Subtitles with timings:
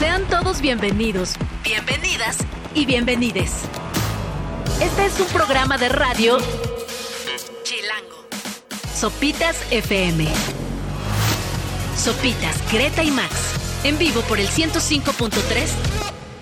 [0.00, 2.38] Sean todos bienvenidos, bienvenidas
[2.74, 3.52] y bienvenides.
[4.82, 6.38] Este es un programa de radio
[7.64, 8.26] Chilango.
[8.94, 10.26] Sopitas FM.
[11.98, 13.34] Sopitas, Greta y Max.
[13.84, 15.68] En vivo por el 105.3.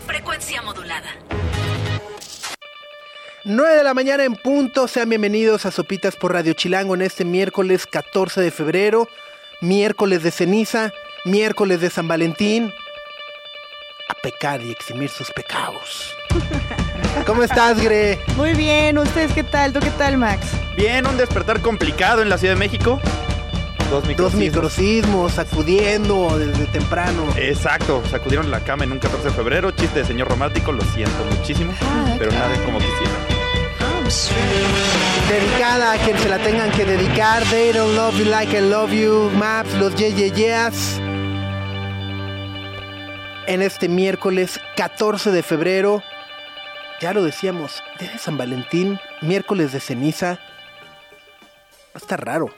[0.07, 1.11] Frecuencia modulada.
[3.43, 7.25] 9 de la mañana en punto, sean bienvenidos a Sopitas por Radio Chilango en este
[7.25, 9.09] miércoles 14 de febrero,
[9.61, 10.93] miércoles de ceniza,
[11.25, 12.73] miércoles de San Valentín,
[14.09, 16.17] a pecar y eximir sus pecados.
[17.27, 18.19] ¿Cómo estás, Gre?
[18.37, 19.73] Muy bien, ¿ustedes qué tal?
[19.73, 20.47] ¿Tú qué tal, Max?
[20.77, 23.01] Bien, un despertar complicado en la Ciudad de México.
[23.91, 24.45] Dos Dos microsismos.
[24.45, 27.25] microsismos, sacudiendo desde temprano.
[27.37, 29.71] Exacto, sacudieron la cama en un 14 de febrero.
[29.71, 31.73] Chiste de señor romántico, lo siento muchísimo.
[31.83, 33.13] Ah, pero nada es como quisiera.
[35.29, 37.43] Dedicada a quien se la tengan que dedicar.
[37.45, 39.31] They don't love you like I love you.
[39.37, 41.01] Maps, los ye, ye, yeas.
[43.49, 46.03] En este miércoles 14 de febrero,
[47.01, 50.39] ya lo decíamos, día de San Valentín, miércoles de ceniza.
[51.95, 52.51] Está raro.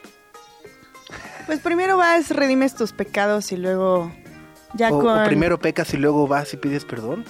[1.46, 4.12] Pues primero vas, redimes tus pecados y luego
[4.74, 5.24] ya O, o con...
[5.26, 7.24] primero pecas y luego vas y pides perdón.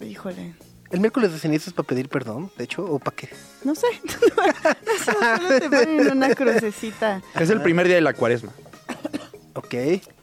[0.00, 0.56] Híjole,
[0.90, 3.28] El miércoles de ceniza es para pedir perdón, de hecho, o para qué.
[3.62, 3.86] no sé.
[4.04, 7.22] no sé, solo te ponen una crucecita.
[7.38, 8.50] Es el primer día de la cuaresma.
[9.54, 9.74] Ok.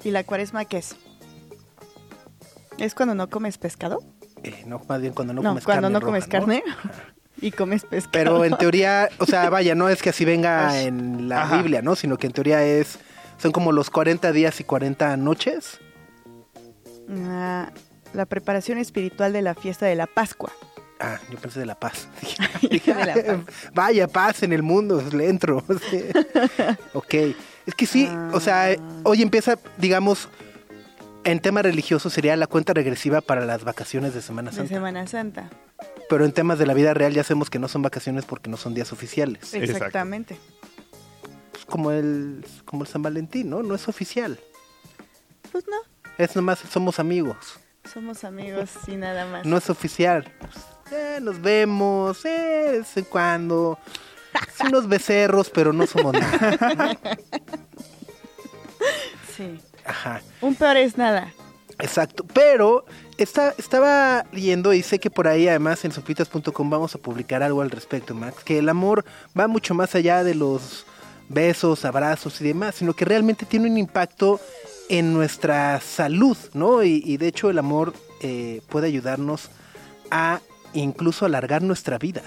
[0.03, 0.97] ¿Y la cuaresma qué es?
[2.77, 4.00] ¿Es cuando no comes pescado?
[4.44, 6.64] Eh, no, más bien cuando no, No, comes cuando carne no roja, comes carne
[7.41, 8.11] y comes pescado.
[8.11, 11.58] Pero en teoría, o sea, vaya, no es que así venga en la Ajá.
[11.58, 11.95] Biblia, ¿no?
[11.95, 13.00] Sino que en teoría es,
[13.38, 15.80] son como los 40 días y 40 noches.
[17.28, 17.72] Ah,
[18.13, 20.52] la preparación espiritual de la fiesta de la Pascua.
[21.00, 22.08] Ah, yo pensé de la paz.
[22.69, 23.72] Dije de la paz.
[23.73, 25.63] Vaya, paz en el mundo, le entro.
[26.94, 27.13] Ok.
[27.66, 30.30] Es que sí, o sea, hoy empieza, digamos,
[31.23, 34.73] en tema religioso sería la cuenta regresiva para las vacaciones de Semana De Santa.
[34.73, 35.50] Semana Santa.
[36.09, 38.58] Pero en temas de la vida real ya sabemos que no son vacaciones porque no
[38.58, 39.53] son días oficiales.
[39.53, 40.38] Exactamente.
[41.51, 43.63] Pues como el, como el San Valentín, ¿no?
[43.63, 44.40] No es oficial.
[45.51, 45.78] Pues no,
[46.18, 47.59] Es nomás somos amigos.
[47.91, 49.46] somos amigos y nada más.
[49.46, 50.31] No es oficial.
[50.40, 50.56] Pues,
[50.91, 52.29] eh, nos vemos, eh,
[52.72, 53.78] de vez en cuando.
[54.57, 56.97] Sí, unos becerros, pero no somos nada.
[59.38, 59.59] Sí.
[59.86, 61.34] Ajá, Un peor es nada.
[61.80, 62.25] exacto.
[62.34, 62.86] Pero
[63.18, 67.62] está, estaba leyendo y sé que por ahí además en sopitas.com vamos a publicar algo
[67.62, 68.44] al respecto, Max.
[68.44, 69.06] Que el amor
[69.40, 70.86] va mucho más allá de los
[71.30, 74.40] besos, abrazos y demás, sino que realmente tiene un impacto
[74.90, 76.84] en nuestra salud, ¿no?
[76.84, 79.50] Y, y de hecho el amor eh, puede ayudarnos
[80.12, 80.41] a
[80.74, 82.22] incluso alargar nuestra vida.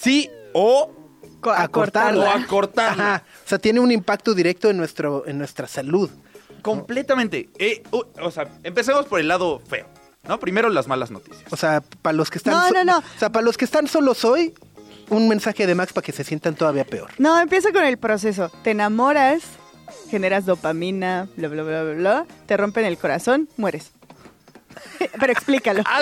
[0.00, 0.92] Sí o,
[1.40, 2.34] Co- A o cortarla.
[2.34, 3.14] acortarla.
[3.16, 3.24] Ajá.
[3.44, 6.10] O sea, tiene un impacto directo en, nuestro, en nuestra salud.
[6.62, 7.48] Completamente.
[7.58, 9.86] Eh, o sea, empecemos por el lado feo.
[10.26, 10.38] ¿No?
[10.40, 11.50] Primero las malas noticias.
[11.50, 12.98] O sea, para los que están No, so- no, no.
[12.98, 14.52] O sea, para los que están solos hoy,
[15.08, 17.10] un mensaje de Max para que se sientan todavía peor.
[17.18, 18.50] No, empieza con el proceso.
[18.62, 19.42] Te enamoras,
[20.10, 22.26] generas dopamina, bla, bla, bla, bla, bla.
[22.46, 23.92] Te rompen el corazón, mueres.
[25.18, 25.82] Pero explícalo.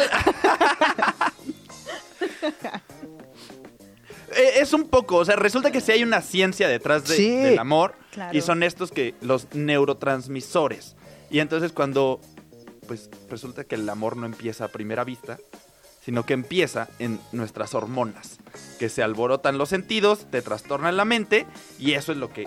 [4.37, 7.31] Eh, es un poco, o sea, resulta que sí hay una ciencia detrás de- Sí.
[7.37, 8.37] del amor Claro.
[8.37, 10.95] y son estos que los neurotransmisores.
[11.31, 12.21] Y entonces cuando
[12.87, 15.39] pues resulta que el amor no empieza a primera vista,
[16.05, 18.39] sino que empieza en nuestras hormonas,
[18.79, 21.47] que se alborotan los sentidos, te trastornan la mente
[21.81, 22.45] y eso es lo que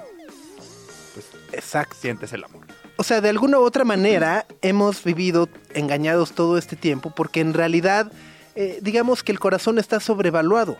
[1.13, 1.95] pues Exacto.
[1.99, 2.65] sientes el amor.
[2.95, 7.53] O sea, de alguna u otra manera hemos vivido engañados todo este tiempo porque en
[7.53, 8.09] realidad,
[8.55, 10.77] eh, digamos que el corazón está sobrevaluado.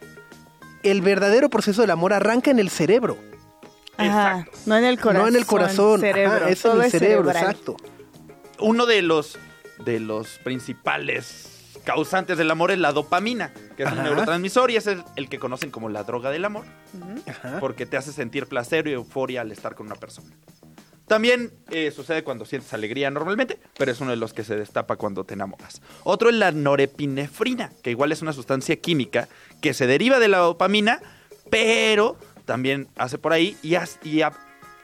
[0.84, 3.18] El verdadero proceso del amor arranca en el cerebro,
[3.98, 5.22] Ajá, no en el corazón.
[5.24, 6.00] no en el corazón.
[6.00, 6.36] Cerebro.
[6.38, 7.52] Ajá, es todo en el cerebro, cerebral.
[7.52, 7.76] exacto.
[8.60, 9.38] Uno de los
[9.84, 11.46] de los principales
[11.86, 14.04] causantes del amor es la dopamina, que es un Ajá.
[14.04, 16.66] neurotransmisor y ese es el que conocen como la droga del amor.
[17.28, 17.58] Ajá.
[17.60, 20.30] porque te hace sentir placer y euforia al estar con una persona.
[21.10, 24.96] También eh, sucede cuando sientes alegría normalmente, pero es uno de los que se destapa
[24.96, 25.82] cuando te enamoras.
[26.04, 29.28] Otro es la norepinefrina, que igual es una sustancia química
[29.60, 31.02] que se deriva de la dopamina,
[31.50, 32.16] pero
[32.46, 34.34] también hace por ahí y, haz- y a-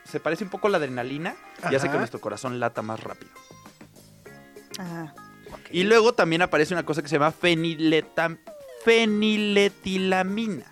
[0.04, 1.36] se parece un poco a la adrenalina
[1.72, 1.92] y hace Ajá.
[1.92, 3.32] que nuestro corazón lata más rápido.
[4.80, 5.14] Ajá.
[5.72, 8.38] Y luego también aparece una cosa que se llama fenileta-
[8.84, 10.66] feniletilamina,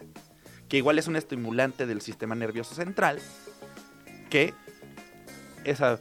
[0.68, 3.20] que igual es un estimulante del sistema nervioso central,
[4.30, 4.54] que
[5.66, 6.00] esa,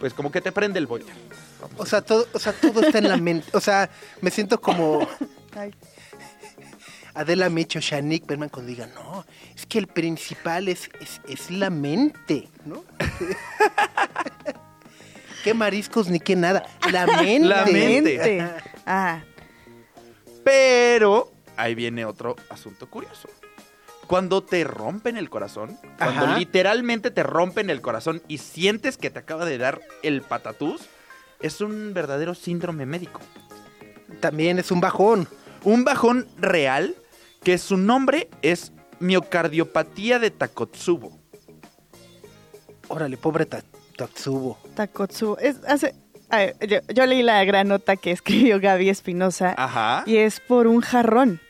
[0.00, 1.14] pues como que te prende el boiler.
[1.60, 3.48] vamos O sea, todo, o sea, todo está en la mente.
[3.52, 3.90] O sea,
[4.20, 5.06] me siento como
[5.56, 5.72] Ay,
[7.14, 11.70] Adela Mecho, Shanik Berman cuando digan, no, es que el principal es, es, es la
[11.70, 12.84] mente, ¿no?
[15.44, 16.66] qué mariscos ni qué nada.
[16.92, 17.48] La mente.
[17.48, 18.18] La mente.
[18.18, 18.52] Mente.
[18.84, 19.22] Ah,
[20.44, 23.30] Pero ahí viene otro asunto curioso.
[24.06, 26.38] Cuando te rompen el corazón, cuando Ajá.
[26.38, 30.82] literalmente te rompen el corazón y sientes que te acaba de dar el patatús,
[31.40, 33.20] es un verdadero síndrome médico.
[34.20, 35.28] También es un bajón.
[35.64, 36.94] Un bajón real
[37.42, 41.18] que su nombre es miocardiopatía de Takotsubo.
[42.88, 43.64] Órale, pobre Ta-
[43.96, 44.58] Tatsubo.
[44.74, 45.36] Takotsu.
[45.40, 45.94] Es, hace,
[46.30, 50.04] a ver, yo, yo leí la gran nota que escribió Gaby Espinosa Ajá.
[50.06, 51.40] y es por un jarrón.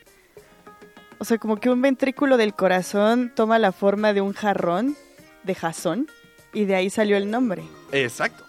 [1.18, 4.96] O sea, como que un ventrículo del corazón toma la forma de un jarrón
[5.44, 6.08] de jazón
[6.52, 7.62] y de ahí salió el nombre.
[7.92, 8.44] Exacto.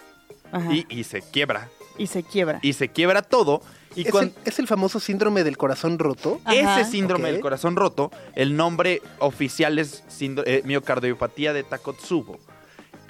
[0.52, 0.74] Ajá.
[0.74, 1.70] Y, y se quiebra.
[1.98, 2.60] Y se quiebra.
[2.62, 3.62] Y se quiebra todo.
[3.96, 6.40] Y ¿Es, cuan- el, es el famoso síndrome del corazón roto?
[6.46, 6.82] Ajá.
[6.82, 12.40] ese síndrome del corazón roto, el nombre oficial es eh, miocardiopatía de Takotsubo.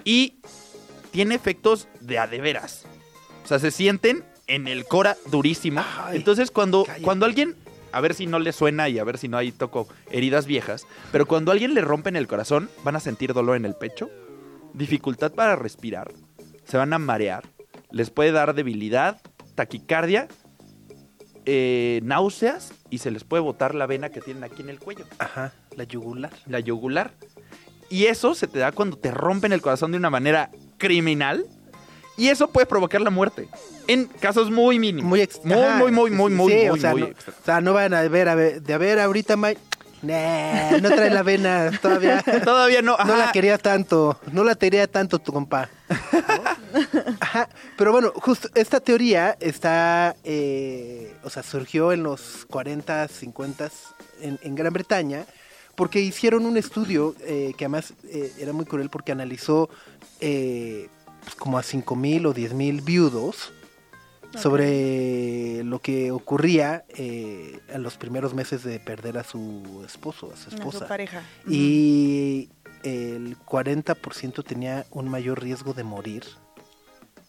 [0.06, 0.36] Y
[1.12, 2.86] tiene efectos de a de veras.
[3.44, 5.83] O sea, se sienten en el cora durísimo.
[6.06, 7.01] Ay, Entonces, cuando, cállate.
[7.04, 7.56] cuando alguien,
[7.91, 10.85] a ver si no le suena y a ver si no hay toco heridas viejas,
[11.11, 14.09] pero cuando a alguien le rompen el corazón, van a sentir dolor en el pecho,
[14.73, 16.11] dificultad para respirar,
[16.63, 17.43] se van a marear,
[17.91, 19.21] les puede dar debilidad,
[19.55, 20.27] taquicardia,
[21.45, 25.05] eh, náuseas y se les puede botar la vena que tienen aquí en el cuello,
[25.19, 26.31] Ajá, la yugular.
[26.45, 27.13] la yugular.
[27.89, 31.45] Y eso se te da cuando te rompen el corazón de una manera criminal.
[32.17, 33.47] Y eso puede provocar la muerte.
[33.87, 35.07] En casos muy mínimos.
[35.07, 37.33] Muy, ex- muy, muy, muy, muy, muy, sí, muy, o sea, muy no, extra.
[37.39, 39.61] o sea, no van a ver, a ver, de a ver ahorita, Mike.
[40.01, 42.21] Nah, no trae la vena todavía.
[42.43, 42.97] Todavía no.
[42.97, 45.69] No la quería tanto, no la quería tanto tu compa.
[47.19, 53.71] Ajá, pero bueno, justo esta teoría está, eh, o sea, surgió en los 40, 50
[54.21, 55.25] en, en Gran Bretaña,
[55.75, 59.67] porque hicieron un estudio eh, que además eh, era muy cruel porque analizó
[61.35, 63.53] como a 5 mil o 10 mil viudos
[64.35, 70.38] sobre lo que ocurría eh, en los primeros meses de perder a su esposo, a
[70.38, 70.79] su A esposa.
[70.79, 71.24] su pareja.
[71.47, 72.50] Y
[72.83, 76.24] el 40% tenía un mayor riesgo de morir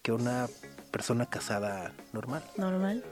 [0.03, 0.49] que una
[0.91, 2.43] persona casada normal.
[2.56, 3.05] Normal.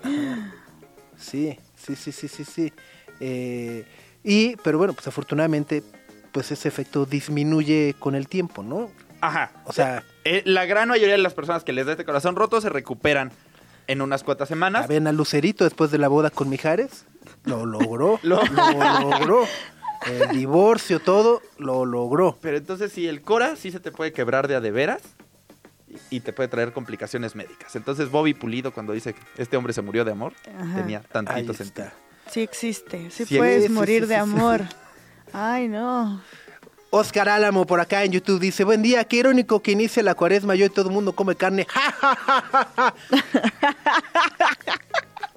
[1.17, 2.73] Sí, sí, sí, sí, sí, sí.
[3.21, 3.87] Eh,
[4.23, 5.82] y, pero bueno, pues afortunadamente,
[6.32, 8.91] pues ese efecto disminuye con el tiempo, ¿no?
[9.21, 9.53] Ajá.
[9.65, 12.61] O sea, Eh, la gran mayoría de las personas que les da este corazón roto
[12.61, 13.31] se recuperan
[13.87, 14.88] en unas cuantas semanas.
[14.88, 17.05] ven a Lucerito después de la boda con Mijares,
[17.44, 19.44] lo logró, Lo- lo logró.
[20.06, 22.38] El divorcio, todo, lo logró.
[22.40, 25.02] Pero entonces sí, el cora sí se te puede quebrar de a de veras
[26.11, 27.75] y, te puede traer complicaciones médicas.
[27.76, 30.76] Entonces Bobby Pulido cuando dice que este hombre se murió de amor, Ajá.
[30.76, 31.88] tenía tantito sentido.
[32.31, 33.11] Sí existe.
[33.11, 34.37] Sí, Sí puedes existe, morir sí, de sí, sí.
[34.37, 34.61] amor.
[35.32, 36.20] Ay, no.
[36.91, 40.55] Oscar Álamo por acá en YouTube dice, buen día, qué irónico que inicia la cuaresma
[40.55, 41.67] y hoy todo el mundo come carne.
[41.69, 44.77] Ja, ja, ja, ja, ja".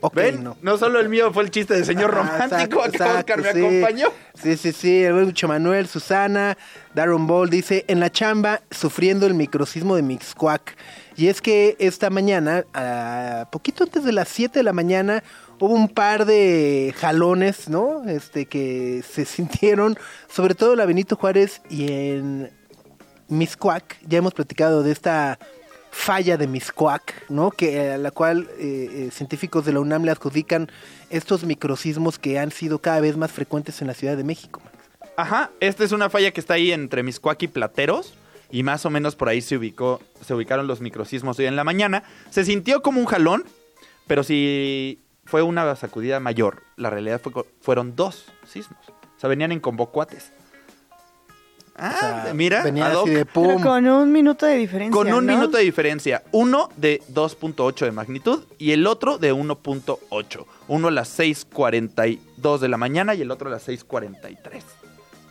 [0.02, 0.44] ok, ¿Ven?
[0.44, 0.58] no.
[0.62, 0.78] No.
[0.78, 3.78] solo el mío fue el chiste de señor romántico, exacto, acá Oscar exacto, me sí.
[3.78, 4.08] acompañó.
[4.42, 6.58] Sí, sí, sí, el buen Manuel, Susana,
[6.94, 10.78] Darren Ball dice, en la chamba, sufriendo el microcismo de Mixcuac.
[11.18, 15.24] Y es que esta mañana, a poquito antes de las 7 de la mañana,
[15.60, 18.04] hubo un par de jalones, ¿no?
[18.08, 19.98] Este, que se sintieron,
[20.30, 22.52] sobre todo en la Benito Juárez y en
[23.28, 23.98] Miscuac.
[24.08, 25.40] Ya hemos platicado de esta
[25.92, 27.52] falla de Miscuac, ¿no?
[27.52, 30.72] Que a la cual eh, eh, científicos de la UNAM le adjudican
[31.10, 34.62] estos microcismos que han sido cada vez más frecuentes en la Ciudad de México.
[35.18, 38.14] Ajá, esta es una falla que está ahí entre Miscuac y Plateros.
[38.52, 41.64] Y más o menos por ahí se ubicó, se ubicaron los microsismos hoy en la
[41.64, 42.04] mañana.
[42.32, 43.44] Se sintió como un jalón,
[44.08, 45.00] pero si
[45.30, 46.64] fue una sacudida mayor.
[46.76, 47.32] La realidad fue,
[47.62, 48.80] fueron dos sismos.
[48.88, 50.32] O sea, venían en convocuates.
[51.82, 53.64] Ah, O sea, mira, venía ad hoc, así de Pero pum.
[53.64, 54.92] con un minuto de diferencia.
[54.92, 55.34] con un ¿no?
[55.34, 56.24] minuto de diferencia.
[56.34, 60.46] Uno de 2.8 de magnitud y el otro de 1.8.
[60.68, 64.62] Uno a las 6.42 de la mañana y el otro a las 6.43.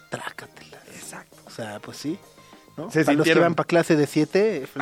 [0.09, 0.81] Trácatelas.
[0.95, 1.37] Exacto.
[1.47, 2.19] O sea, pues sí.
[2.79, 2.91] ¿no?
[2.91, 4.67] Se para los que van para clase de 7.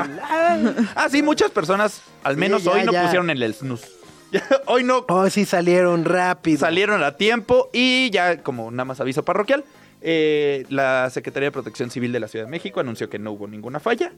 [0.95, 3.03] Ah, sí, muchas personas, al Sí, menos ya, hoy, no ya.
[3.03, 3.89] pusieron el snooze.
[4.37, 6.59] Ya, hoy no Oh, sí, salieron rápido.
[6.59, 9.65] salieron a tiempo y ya, como nada más aviso parroquial,
[10.03, 13.47] eh, la Secretaría de Protección Civil de la Ciudad de México anunció que no hubo
[13.49, 14.13] ninguna falla.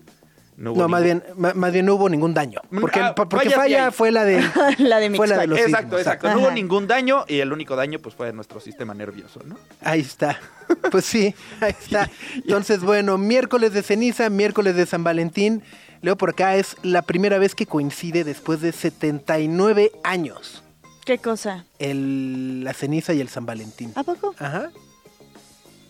[0.56, 2.60] No, hubo No, más bien, más bien no hubo ningún daño.
[2.80, 4.40] Porque, Ah, por- porque falla fue la de,
[4.78, 5.48] La de fue la de Mixpac.
[5.48, 6.26] los Exacto, sismos, exacto.
[6.26, 6.34] Ajá.
[6.36, 9.56] No hubo ningún daño y el único daño pues fue nuestro sistema nervioso, ¿no?
[9.82, 10.38] Ahí está.
[10.90, 12.10] Pues sí, ahí está.
[12.34, 15.62] Entonces, bueno, miércoles de ceniza, miércoles de San Valentín.
[16.00, 20.62] Leo por acá, es la primera vez que coincide después de 79 años
[21.04, 21.64] ¿Qué cosa?
[21.78, 23.92] el, la ceniza y el San Valentín.
[23.94, 24.34] ¿A poco?
[24.38, 24.70] Ajá.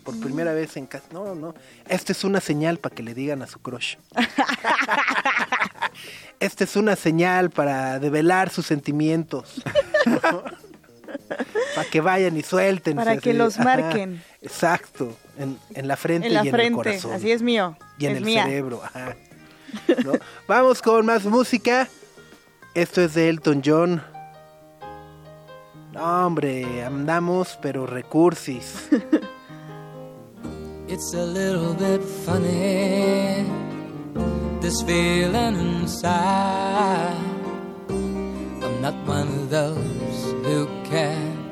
[0.05, 1.05] Por primera vez en casa.
[1.13, 1.55] No, no.
[1.89, 3.97] Esta es una señal para que le digan a su crush.
[6.41, 9.61] Esta es una señal para develar sus sentimientos.
[11.75, 12.97] para que vayan y suelten.
[12.97, 14.23] Para que los marquen.
[14.41, 15.15] exacto.
[15.37, 17.13] En, en la frente En la y en el corazón.
[17.13, 17.77] Así es mío.
[17.99, 18.45] Y en es el mía.
[18.45, 18.83] cerebro.
[18.83, 19.17] ajá.
[20.47, 21.89] Vamos con más música.
[22.75, 24.03] Esto es de Elton John.
[25.93, 28.89] No, hombre, andamos, pero recursis.
[30.91, 33.45] It's a little bit funny,
[34.61, 37.15] this feeling inside.
[37.91, 41.48] I'm not one of those who can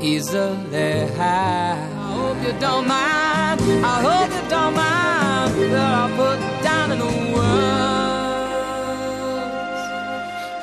[0.00, 1.78] easily hide.
[1.96, 6.98] I hope you don't mind, I hope you don't mind that I put down in
[6.98, 7.96] the words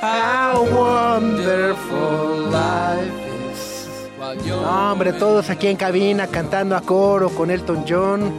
[0.03, 3.13] how wonderful life
[3.51, 4.45] is.
[4.45, 8.31] No, hombre, todos aquí en cabina cantando a coro con Elton John.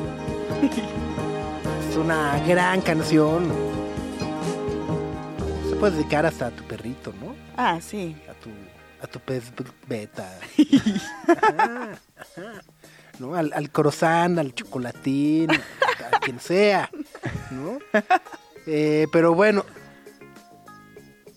[1.88, 3.50] Es una gran canción.
[5.68, 7.34] Se puede dedicar hasta a tu perrito, ¿no?
[7.56, 8.14] Ah, sí.
[8.28, 8.50] A tu,
[9.04, 9.52] a tu pez
[9.87, 10.38] beta.
[11.28, 12.62] Ajá, ajá.
[13.18, 13.34] ¿No?
[13.37, 16.90] Al, al croissant, al chocolatín, a quien sea,
[17.52, 17.78] ¿no?
[18.66, 19.64] Eh, pero bueno,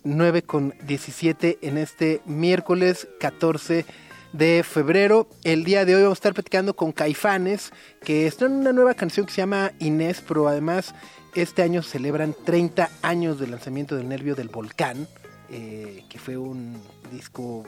[0.04, 3.86] 9 con 17 en este miércoles 14
[4.34, 5.28] de febrero.
[5.44, 7.72] El día de hoy vamos a estar platicando con Caifanes,
[8.04, 10.96] que están en una nueva canción que se llama Inés, pero además
[11.36, 15.08] este año celebran 30 años del lanzamiento del Nervio del Volcán,
[15.50, 17.64] eh, que fue un disco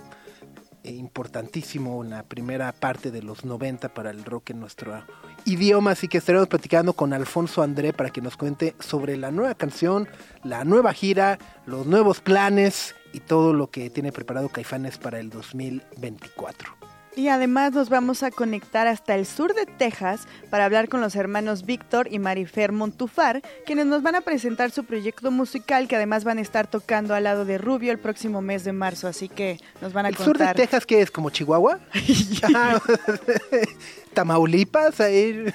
[0.84, 5.04] eh, importantísimo en la primera parte de los 90 para el rock en nuestro
[5.46, 9.56] idioma, así que estaremos platicando con Alfonso André para que nos cuente sobre la nueva
[9.56, 10.08] canción,
[10.44, 15.30] la nueva gira, los nuevos planes y todo lo que tiene preparado Caifanes para el
[15.30, 16.79] 2024.
[17.16, 21.16] Y además nos vamos a conectar hasta el sur de Texas para hablar con los
[21.16, 26.24] hermanos Víctor y Marifer Montufar, quienes nos van a presentar su proyecto musical que además
[26.24, 29.60] van a estar tocando al lado de Rubio el próximo mes de marzo, así que
[29.82, 30.56] nos van a ¿El sur de contar.
[30.56, 31.12] Texas qué es?
[31.12, 31.80] ¿Como Chihuahua?
[34.14, 35.46] Tamaulipas, ahí,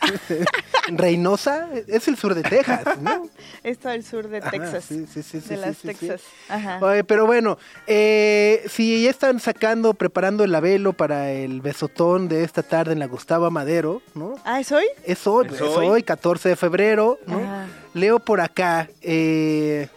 [0.88, 3.28] Reynosa, es el sur de Texas, ¿no?
[3.62, 4.84] Esto al sur de Ajá, Texas.
[4.84, 5.88] sí, sí, sí, sí, de sí, las sí, sí.
[5.88, 6.20] Texas.
[6.48, 6.78] Ajá.
[6.82, 12.44] Oye, pero bueno, eh, si ya están sacando, preparando el avelo para el besotón de
[12.44, 14.34] esta tarde en la Gustavo Madero, ¿no?
[14.44, 14.84] Ah, ¿es hoy?
[15.04, 15.86] Es hoy, Es es hoy.
[15.86, 17.38] hoy, 14 de febrero, ¿no?
[17.38, 17.66] Ajá.
[17.94, 19.88] Leo por acá eh,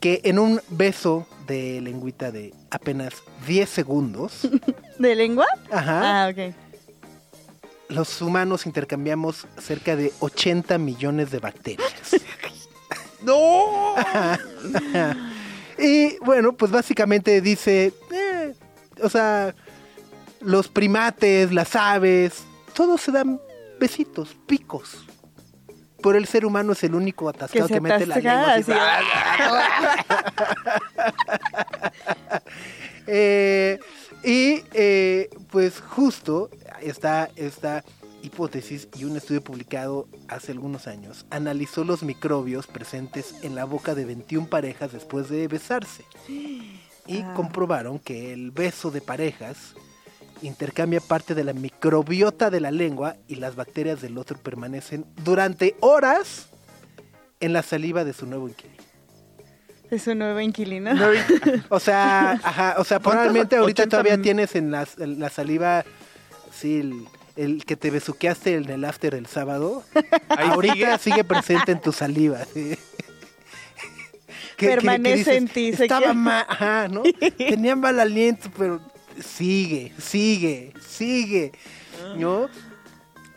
[0.00, 3.14] que en un beso de lengüita de apenas
[3.46, 4.40] 10 segundos,
[4.98, 5.46] ¿De lengua?
[5.70, 6.54] ajá, Ah, ok.
[7.88, 12.16] Los humanos intercambiamos cerca de 80 millones de bacterias.
[13.22, 13.94] ¡No!
[15.78, 18.54] Y bueno, pues básicamente dice, eh,
[19.02, 19.54] o sea,
[20.40, 23.40] los primates, las aves, todos se dan
[23.78, 25.04] besitos, picos.
[26.02, 28.54] Pero el ser humano es el único atascado que, se mete la lengua.
[28.54, 28.72] así.
[33.08, 33.78] Eh,
[34.24, 36.50] y eh, pues justo
[36.82, 37.84] está esta
[38.22, 43.94] hipótesis y un estudio publicado hace algunos años analizó los microbios presentes en la boca
[43.94, 47.34] de 21 parejas después de besarse y Ah.
[47.36, 49.74] comprobaron que el beso de parejas
[50.42, 55.76] intercambia parte de la microbiota de la lengua y las bacterias del otro permanecen durante
[55.80, 56.48] horas
[57.38, 58.82] en la saliva de su nuevo inquilino.
[59.90, 60.90] Es un nuevo inquilino.
[61.68, 65.30] O sea, ajá, o sea, probablemente ahorita 80 todavía mil- tienes en la, en la
[65.30, 65.84] saliva,
[66.52, 67.04] sí, el,
[67.36, 69.84] el que te besuqueaste en el after el sábado.
[70.28, 70.98] Ahí ahorita sigue.
[71.16, 72.38] sigue presente en tu saliva.
[72.52, 72.76] sí.
[74.56, 76.14] Permanece en ti, se Estaba queda".
[76.14, 77.02] mal, ajá, ¿no?
[77.36, 78.80] Tenía mal aliento, pero
[79.22, 81.52] sigue, sigue, sigue,
[82.16, 82.48] ¿no?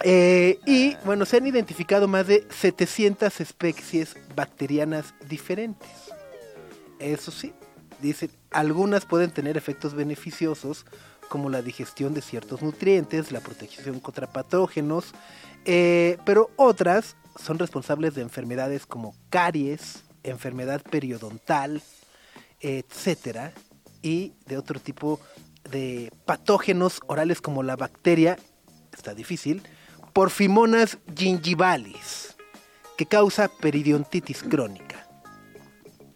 [0.01, 5.89] Eh, y bueno, se han identificado más de 700 especies bacterianas diferentes.
[6.99, 7.53] Eso sí,
[8.01, 10.85] dicen, algunas pueden tener efectos beneficiosos
[11.29, 15.13] como la digestión de ciertos nutrientes, la protección contra patógenos,
[15.65, 21.81] eh, pero otras son responsables de enfermedades como caries, enfermedad periodontal,
[22.59, 23.53] etcétera,
[24.01, 25.19] y de otro tipo
[25.69, 28.37] de patógenos orales como la bacteria,
[28.91, 29.61] está difícil,
[30.13, 32.35] Porfimonas gingivalis,
[32.97, 35.08] que causa periodontitis crónica.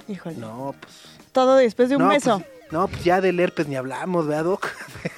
[0.08, 0.38] Híjole.
[0.38, 0.94] No, pues
[1.32, 2.40] Todo después de un no, beso.
[2.40, 4.68] pues, no, pues ya del herpes ni hablamos, ¿verdad, Doc?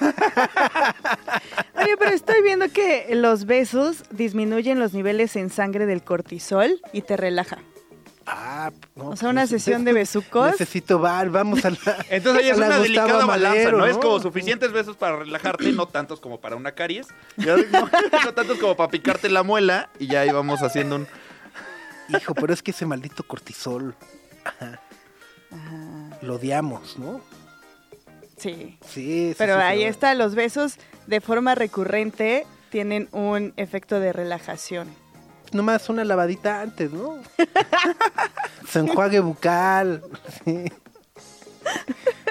[1.78, 7.02] Oye, pero estoy viendo que los besos disminuyen los niveles en sangre del cortisol y
[7.02, 7.58] te relaja.
[8.28, 10.50] Ah, no, O sea, una pues, sesión de besucos.
[10.50, 11.76] Necesito bar, vamos a la.
[12.10, 13.86] Entonces ahí es una Gustavo delicada balanza, Madero, ¿no?
[13.86, 17.88] Es como suficientes besos para relajarte, no tantos como para una caries, ya no,
[18.24, 21.06] no tantos como para picarte la muela y ya ahí vamos haciendo un...
[22.08, 23.94] Hijo, pero es que ese maldito cortisol,
[24.46, 24.80] Ajá.
[26.22, 27.20] lo odiamos, ¿no?
[28.36, 28.78] Sí.
[28.86, 29.34] Sí, sí.
[29.38, 30.76] Pero sí, ahí está, los besos
[31.06, 34.88] de forma recurrente tienen un efecto de relajación.
[35.52, 37.22] Nomás una lavadita antes, ¿no?
[38.68, 40.02] Se enjuague bucal.
[40.44, 40.64] Sí.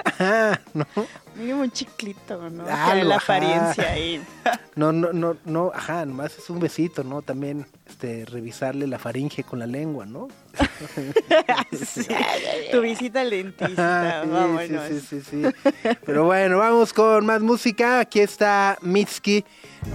[0.04, 0.86] Ajá, ¿no?
[1.34, 2.64] Mínimo un chiclito, ¿no?
[2.64, 2.70] Que
[3.04, 3.34] la ajá.
[3.34, 4.22] apariencia ahí.
[4.76, 7.22] No, no, no, no, ajá, nomás es un besito, ¿no?
[7.22, 10.28] También, este, revisarle la faringe con la lengua, ¿no?
[12.72, 14.88] tu visita al dentista, Ajá, sí, vámonos.
[14.88, 15.72] sí, sí, sí, sí.
[16.04, 18.00] Pero bueno, vamos con más música.
[18.00, 19.44] Aquí está Mitski.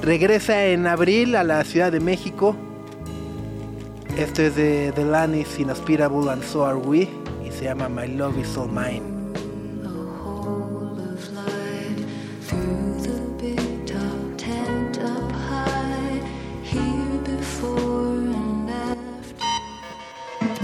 [0.01, 2.55] Regresa en abril a la Ciudad de México.
[4.17, 7.07] Esto es de The Land is Inhospitable and So Are We.
[7.45, 9.10] Y se llama My Love is All Mine.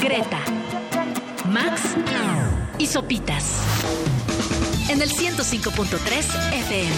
[0.07, 0.39] Greta,
[1.49, 1.97] Max
[2.77, 3.59] y Sopitas.
[4.89, 6.95] En el 105.3 FM.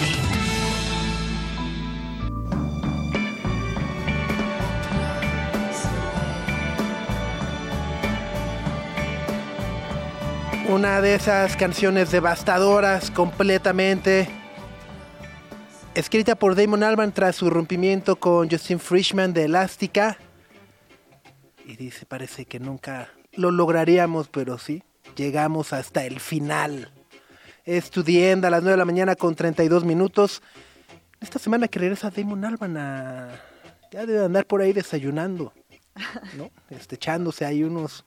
[10.68, 14.28] Una de esas canciones devastadoras completamente.
[15.96, 20.16] Escrita por Damon Albarn tras su rompimiento con Justin Frischman de Elástica.
[21.70, 24.82] Y dice, parece que nunca lo lograríamos, pero sí,
[25.14, 26.90] llegamos hasta el final.
[27.64, 30.42] Estudiando a las 9 de la mañana con 32 minutos.
[31.20, 33.40] Esta semana que regresa Damon Albarn a...
[33.92, 35.52] Ya debe andar por ahí desayunando,
[36.36, 36.50] ¿no?
[36.70, 38.04] Este, echándose ahí unos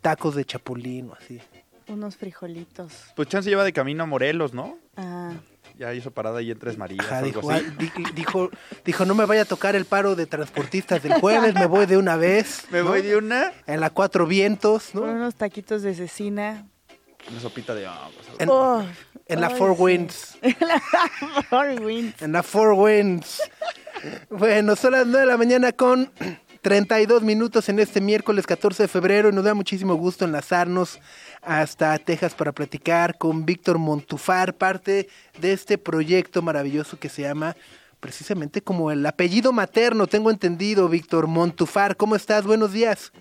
[0.00, 1.40] tacos de chapulín o así.
[1.86, 2.92] Unos frijolitos.
[3.14, 4.78] Pues Chance lleva de camino a Morelos, ¿no?
[4.96, 5.34] Ah,
[5.76, 7.04] Ya hizo parada ahí en Tres Marías.
[7.06, 7.64] Ajá, algo dijo, así.
[7.66, 8.50] "Ay, di- dijo,
[8.84, 11.96] dijo, no me vaya a tocar el paro de transportistas del jueves, me voy de
[11.96, 12.64] una vez.
[12.70, 12.88] Me ¿no?
[12.90, 13.52] voy de una.
[13.66, 15.12] En la Cuatro Vientos, con ¿no?
[15.12, 16.66] unos taquitos de cecina.
[17.30, 17.88] Una sopita de.
[18.38, 18.84] En, Oh,
[19.26, 19.82] en la Four sí.
[19.82, 20.38] Winds.
[21.50, 22.22] Four Winds.
[22.22, 23.40] En la Four Winds.
[24.30, 26.10] Bueno, son las 9 de la mañana con
[26.60, 30.98] 32 minutos en este miércoles 14 de febrero y nos da muchísimo gusto enlazarnos
[31.46, 35.08] hasta Texas para platicar con Víctor Montufar, parte
[35.40, 37.56] de este proyecto maravilloso que se llama
[38.00, 41.96] precisamente como el apellido materno, tengo entendido, Víctor Montufar.
[41.96, 42.44] ¿Cómo estás?
[42.44, 43.12] Buenos días.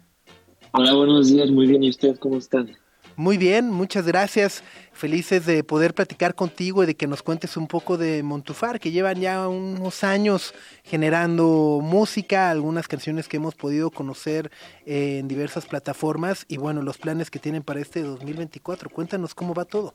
[0.74, 1.84] Hola, buenos días, muy bien.
[1.84, 2.76] ¿Y ustedes cómo están?
[3.16, 4.64] Muy bien, muchas gracias.
[4.92, 8.92] Felices de poder platicar contigo y de que nos cuentes un poco de Montufar, que
[8.92, 14.52] llevan ya unos años generando música, algunas canciones que hemos podido conocer
[14.86, 18.90] en diversas plataformas y bueno, los planes que tienen para este 2024.
[18.90, 19.94] Cuéntanos cómo va todo.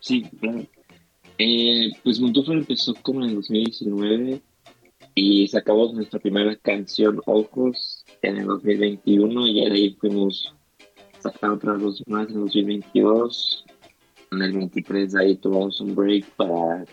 [0.00, 0.24] Sí.
[1.38, 4.40] Eh, pues Montúfar empezó como en el 2019
[5.14, 10.54] y sacamos nuestra primera canción, Ojos, en el 2021 y ahí fuimos
[11.24, 13.64] sacando otras dos más en el 2022.
[14.32, 16.84] En el 23 de ahí tomamos un break para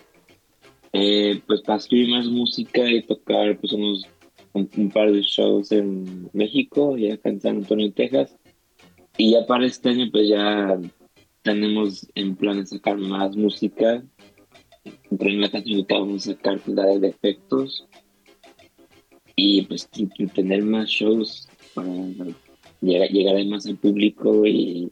[0.94, 4.06] eh, pues para escribir más música y tocar pues unos
[4.54, 8.38] un, par de shows en México y acá en San Antonio, Texas.
[9.18, 10.80] Y ya para este año pues ya
[11.42, 14.04] tenemos en plan de sacar más música.
[15.10, 17.86] Entre la canción que vamos a sacar la de efectos.
[19.36, 19.90] Y pues
[20.34, 21.88] tener más shows para
[22.82, 24.92] llegar, llegar a más al público y,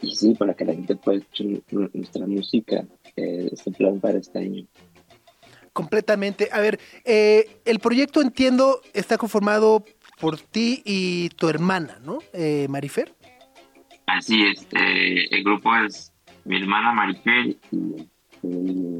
[0.00, 2.84] y sí, para que la gente pueda escuchar nu- nuestra música.
[3.16, 4.64] Eh, este plan para este año.
[5.72, 6.48] Completamente.
[6.52, 9.84] A ver, eh, el proyecto entiendo está conformado
[10.20, 12.18] por ti y tu hermana, ¿no?
[12.32, 13.14] Eh, Marifer.
[14.06, 16.12] Así es, eh, el grupo es
[16.44, 17.58] mi hermana Marifel
[18.42, 18.98] y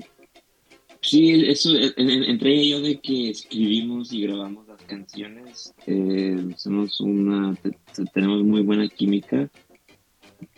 [1.03, 6.37] sí, eso, en- entre ella y yo de que escribimos y grabamos las canciones, eh,
[6.57, 9.51] somos una, te- te- tenemos muy buena química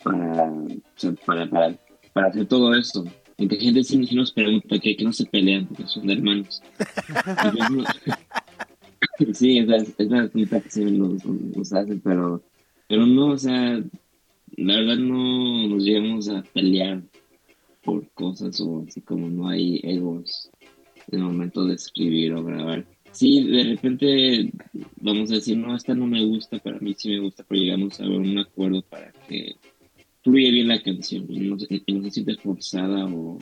[0.03, 0.53] para,
[1.25, 1.75] para, para,
[2.13, 3.03] para hacer todo esto.
[3.37, 6.61] Y que gente sí, nos pregunta que, que no se pelean porque son hermanos.
[9.33, 12.41] Sí, es, es la pregunta que sí nos, nos hacen, pero,
[12.87, 13.81] pero no, o sea,
[14.57, 17.01] la verdad no nos llegamos a pelear
[17.85, 20.49] por cosas o así como no hay egos
[21.11, 22.85] en el momento de escribir o grabar.
[23.11, 24.51] Sí, de repente
[25.01, 27.61] vamos a decir, no, esta no me gusta, pero a mí sí me gusta, pero
[27.61, 29.55] llegamos a un acuerdo para que
[30.23, 33.37] fluya bien la canción no, se- siente forzada o,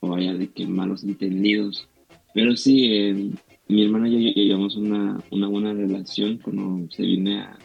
[0.00, 1.88] o haya de que malos entendidos.
[2.34, 3.30] Pero sí, eh,
[3.68, 7.58] mi hermana y yo lle- llevamos una, una buena relación cuando se viene a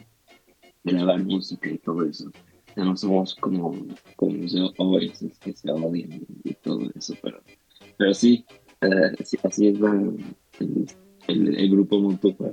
[0.84, 2.32] grabar música y todo eso.
[2.76, 3.74] No somos como,
[4.16, 7.42] como los OS que se odian y todo eso, pero,
[7.98, 8.46] pero sí,
[8.82, 9.92] eh, sí, así es la-
[10.60, 10.86] el,
[11.28, 12.46] el, el grupo Montufa.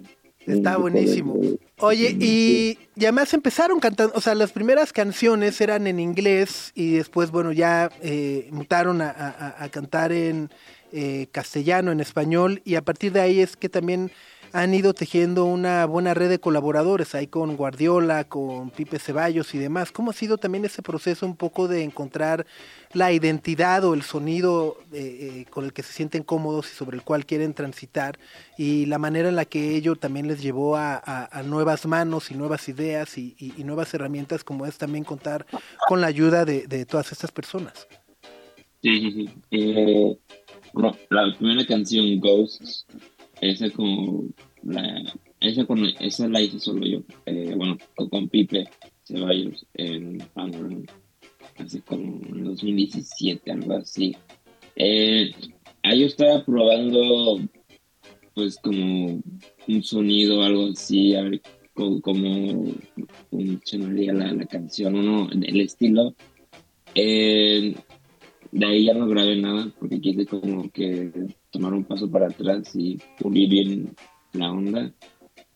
[0.46, 1.40] Está buenísimo.
[1.78, 6.94] Oye, y, y además empezaron cantando, o sea, las primeras canciones eran en inglés y
[6.94, 10.50] después, bueno, ya eh, mutaron a, a- a cantar en
[10.92, 14.10] eh, castellano, en español, y a partir de ahí es que también
[14.52, 19.58] han ido tejiendo una buena red de colaboradores ahí con Guardiola, con Pipe Ceballos y
[19.58, 19.92] demás.
[19.92, 22.46] ¿Cómo ha sido también ese proceso un poco de encontrar
[22.92, 26.96] la identidad o el sonido eh, eh, con el que se sienten cómodos y sobre
[26.96, 28.18] el cual quieren transitar
[28.58, 32.68] y la manera en la que ello también les llevó a, nuevas manos y nuevas
[32.68, 33.34] ideas y,
[33.64, 35.46] nuevas herramientas como es también contar
[35.88, 37.86] con la ayuda de, todas estas personas?
[38.82, 39.30] Sí.
[39.50, 40.16] Eh,
[41.10, 42.86] la primera canción, Ghosts,
[43.42, 44.28] esa como
[44.62, 45.02] la,
[45.40, 47.02] esa, con, esa la hice solo yo.
[47.26, 48.68] Eh, bueno, con, Pipe
[49.04, 50.80] Ceballos en Panorama,
[51.84, 54.16] como en 2017, algo así.
[54.76, 55.32] Eh,
[55.82, 57.40] ahí yo estaba probando,
[58.34, 59.20] pues, como
[59.68, 61.42] un sonido, algo así, a ver
[61.74, 62.72] cómo, cómo
[63.28, 66.14] funcionaría la, la canción, o no, el estilo.
[66.94, 67.74] Eh,
[68.52, 71.10] de ahí ya no grabé nada porque quise como que
[71.50, 73.96] tomar un paso para atrás y pulir bien
[74.34, 74.92] la onda.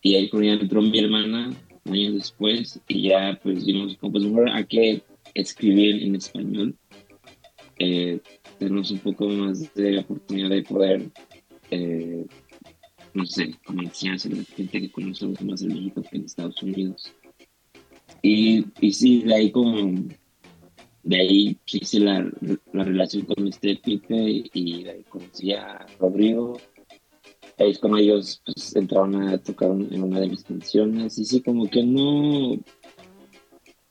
[0.01, 1.55] Y ahí con ella entró mi hermana
[1.85, 5.03] años después y ya pues vimos como pues mejor a qué
[5.35, 6.75] escribir en español.
[7.79, 8.19] Eh,
[8.57, 11.11] tenemos un poco más de oportunidad de poder,
[11.69, 12.25] eh,
[13.13, 17.13] no sé, como a la gente que conocemos más en México que en Estados Unidos.
[18.23, 20.07] Y, y sí, de ahí como
[21.03, 22.29] de ahí hice la,
[22.73, 26.57] la relación con este Pipe y de ahí conocí a Rodrigo.
[27.57, 31.41] Ahí es cuando ellos pues, entraron a tocar en una de mis canciones y sí,
[31.41, 32.57] como que no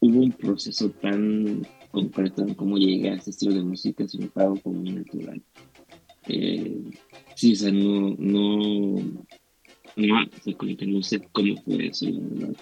[0.01, 4.43] hubo un proceso tan concreto en cómo llegué a este estilo de música, sino fue
[4.45, 5.43] algo como muy natural.
[6.29, 6.91] Eh,
[7.35, 8.97] sí, o sea, no, no,
[9.97, 12.57] no, o sea, como que no sé cómo fue eso, la verdad.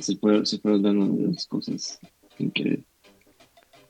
[0.00, 2.00] Se, fueron, se dando las cosas
[2.36, 2.84] sin querer.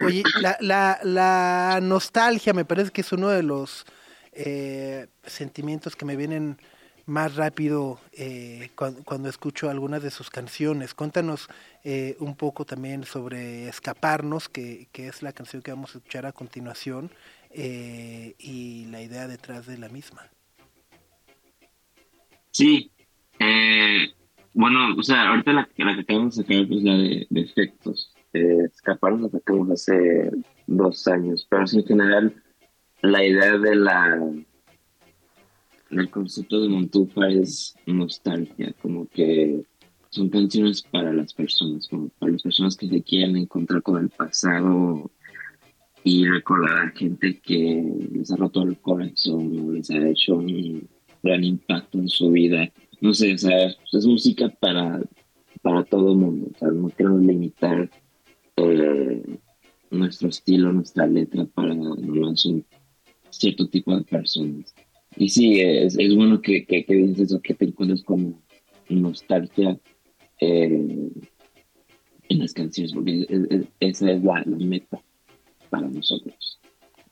[0.04, 3.84] Oye, la, la, la nostalgia me parece que es uno de los
[4.32, 6.58] eh, sentimientos que me vienen
[7.06, 10.92] más rápido eh, cuando, cuando escucho algunas de sus canciones.
[10.92, 11.48] Cuéntanos
[11.84, 16.26] eh, un poco también sobre Escaparnos, que, que es la canción que vamos a escuchar
[16.26, 17.10] a continuación,
[17.50, 20.28] eh, y la idea detrás de la misma.
[22.50, 22.90] Sí,
[23.38, 24.12] eh,
[24.52, 28.12] bueno, o sea, ahorita la, la que acabamos de sacar es la de, de efectos.
[28.32, 30.30] Eh, Escaparnos la sacamos hace
[30.66, 32.42] dos años, pero en general
[33.02, 33.56] la idea
[35.90, 39.64] del concepto de Montufa es nostalgia, como que
[40.10, 44.08] son canciones para las personas, como para las personas que se quieren encontrar con el
[44.08, 45.10] pasado
[46.02, 50.88] y recordar a gente que les ha roto el corazón o les ha hecho un
[51.22, 52.70] gran impacto en su vida.
[53.00, 55.00] No sé, o sea, es música para,
[55.62, 57.90] para todo el mundo, o sea, no queremos limitar
[59.90, 62.64] nuestro estilo, nuestra letra para nomás un
[63.30, 64.74] cierto tipo de personas.
[65.16, 68.42] Y sí, es, bueno que, que, que dices eso, que te encuentres como
[68.88, 69.78] nostalgia
[70.40, 70.68] eh,
[72.28, 75.00] en las canciones, porque es- es- esa es la, la meta
[75.70, 76.60] para nosotros.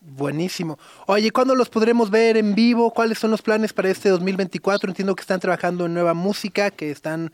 [0.00, 0.78] Buenísimo.
[1.06, 2.90] Oye, ¿cuándo los podremos ver en vivo?
[2.92, 4.90] ¿Cuáles son los planes para este 2024?
[4.90, 7.32] Entiendo que están trabajando en nueva música, que están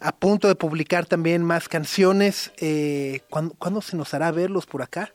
[0.00, 2.52] a punto de publicar también más canciones.
[2.60, 5.12] Eh, ¿cuándo, cuándo se nos hará verlos por acá?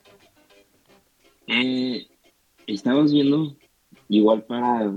[1.48, 2.08] Eh,
[2.68, 3.56] estamos viendo
[4.10, 4.94] igual para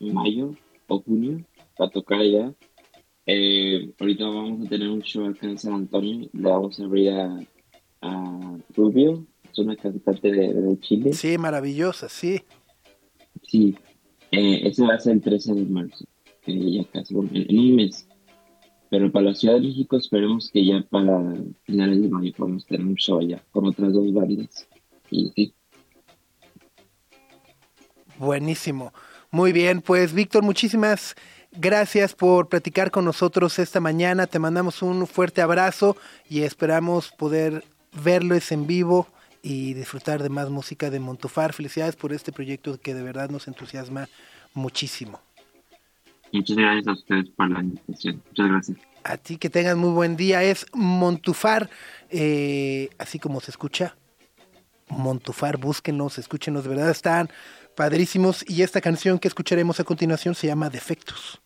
[0.00, 0.54] mayo
[0.86, 1.44] o junio,
[1.76, 2.52] para tocar allá.
[3.26, 7.10] Eh, ahorita vamos a tener un show acá en San Antonio, le vamos a abrir
[7.10, 7.38] a,
[8.00, 11.12] a Rubio, es una cantante de, de Chile.
[11.12, 12.40] Sí, maravillosa, sí.
[13.42, 13.76] Sí,
[14.30, 16.04] eh, ese va a ser el 13 de marzo,
[16.46, 18.08] eh, ya casi, en un mes.
[18.90, 22.86] Pero para la Ciudad de México esperemos que ya para finales de mayo podamos tener
[22.86, 24.68] un show allá con otras dos bandas.
[25.10, 25.52] Y
[28.18, 28.92] Buenísimo.
[29.30, 31.14] Muy bien, pues Víctor, muchísimas
[31.52, 34.26] gracias por platicar con nosotros esta mañana.
[34.26, 35.96] Te mandamos un fuerte abrazo
[36.28, 37.64] y esperamos poder
[38.02, 39.06] verlos en vivo
[39.42, 41.52] y disfrutar de más música de Montufar.
[41.52, 44.08] Felicidades por este proyecto que de verdad nos entusiasma
[44.54, 45.20] muchísimo.
[46.32, 48.22] Muchas gracias a ustedes por la invitación.
[48.28, 48.78] Muchas gracias.
[49.04, 50.42] A ti que tengas muy buen día.
[50.42, 51.70] Es Montufar,
[52.10, 53.96] eh, así como se escucha.
[54.88, 57.28] Montufar, búsquenlos, escúchenos, de verdad están
[57.74, 58.44] padrísimos.
[58.48, 61.40] Y esta canción que escucharemos a continuación se llama Defectos.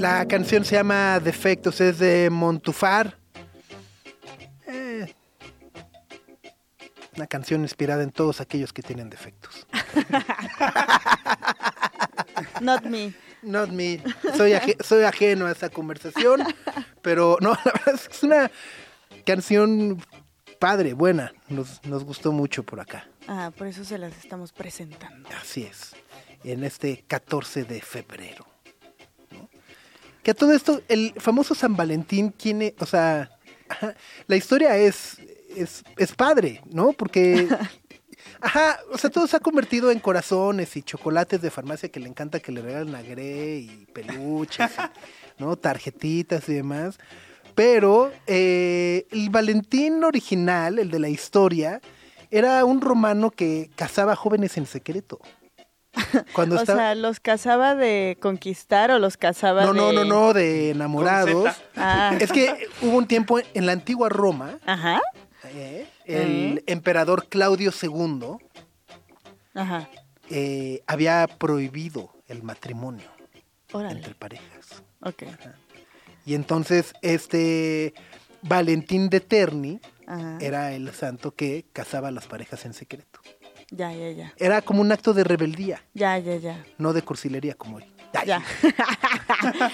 [0.00, 3.18] La canción se llama Defectos, es de Montufar.
[4.66, 5.12] Eh,
[7.16, 9.66] una canción inspirada en todos aquellos que tienen defectos.
[12.62, 13.12] Not me.
[13.42, 14.02] Not me.
[14.36, 16.42] Soy, aje- soy ajeno a esa conversación.
[17.02, 18.50] Pero no, la verdad es que es una
[19.26, 20.02] canción
[20.58, 21.32] padre, buena.
[21.48, 23.06] Nos, nos gustó mucho por acá.
[23.28, 25.28] Ah, por eso se las estamos presentando.
[25.40, 25.94] Así es.
[26.42, 28.46] En este 14 de febrero.
[30.22, 33.30] Que a todo esto, el famoso San Valentín tiene, o sea,
[33.68, 33.94] ajá,
[34.26, 35.18] la historia es,
[35.56, 36.92] es, es padre, ¿no?
[36.92, 37.48] Porque,
[38.40, 42.08] ajá, o sea, todo se ha convertido en corazones y chocolates de farmacia que le
[42.08, 44.80] encanta que le regalen a Grey y peluches, y,
[45.42, 45.56] ¿no?
[45.56, 46.98] Tarjetitas y demás.
[47.54, 51.80] Pero eh, el Valentín original, el de la historia,
[52.30, 55.18] era un romano que cazaba jóvenes en secreto.
[56.34, 56.78] Cuando O estaba...
[56.78, 59.80] sea, ¿los casaba de conquistar o los casaba no, de...?
[59.80, 61.54] no, no, no, de enamorados.
[61.76, 65.00] Ah, Es que hubo un tiempo en la antigua Roma, ajá,
[65.44, 68.36] eh, el emperador Claudio II
[69.54, 69.88] ajá.
[70.28, 73.08] eh, había prohibido el matrimonio
[73.72, 74.82] Órale, entre parejas.
[75.02, 75.24] ok.
[76.26, 77.94] Y entonces este
[78.42, 80.38] Valentín de Terni Ajá.
[80.40, 83.20] era el santo que casaba a las parejas en secreto.
[83.70, 84.32] Ya, ya, ya.
[84.36, 86.64] Era como un acto de rebeldía, Ya, ya, ya.
[86.78, 87.84] no de cursilería como hoy.
[88.12, 88.42] Ay, Ya.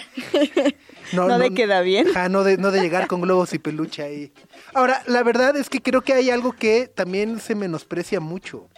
[1.12, 2.08] No, No, de queda bien.
[2.30, 4.32] No de, no de llegar con globos y peluche ahí.
[4.74, 8.68] Ahora, la verdad es que creo que hay algo que también se menosprecia mucho.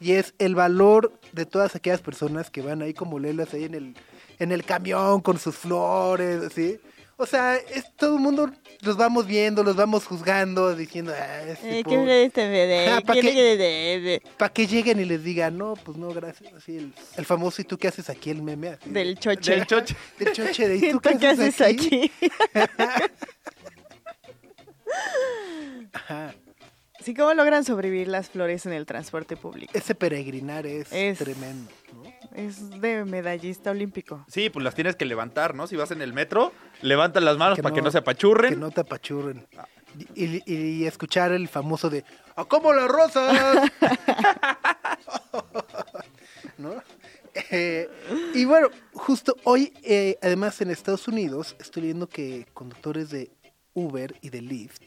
[0.00, 3.74] Y es el valor de todas aquellas personas que van ahí como lelas ahí en
[3.74, 3.96] el,
[4.38, 6.80] en el camión con sus flores, así.
[7.22, 11.78] O sea, es, todo el mundo los vamos viendo, los vamos juzgando, diciendo, ah, este
[11.78, 11.96] Eh, pobre".
[11.98, 12.88] ¿Qué le este bebé?
[12.88, 13.32] Ah, ¿pa' ¿Qué qué?
[13.32, 16.52] le de- de- de- Para que lleguen y les digan, no, pues no, gracias.
[16.52, 18.30] Así el, el famoso, ¿y tú qué haces aquí?
[18.30, 18.70] El meme.
[18.70, 19.52] Así, del choche?
[19.52, 19.94] Del choche.
[20.18, 22.10] del choche de, ¿y tú ¿Tú qué, qué haces aquí?
[25.92, 26.34] Ajá.
[27.04, 29.72] Sí, ¿cómo logran sobrevivir las flores en el transporte público?
[29.74, 32.02] Ese peregrinar es, Es- tremendo, ¿no?
[32.34, 34.24] Es de medallista olímpico.
[34.28, 35.66] Sí, pues las tienes que levantar, ¿no?
[35.66, 38.54] Si vas en el metro, levanta las manos Que para que no- no se apachurren.
[38.54, 39.46] Que no te apachurren.
[40.14, 42.04] Y, y- y escuchar el famoso de
[42.36, 43.70] ¡A cómo las rosas!
[46.58, 46.82] ¿No?
[47.50, 47.88] Eh,
[48.34, 53.30] y bueno, justo hoy, eh, además en Estados Unidos, estoy viendo que conductores de
[53.74, 54.82] Uber y de Lyft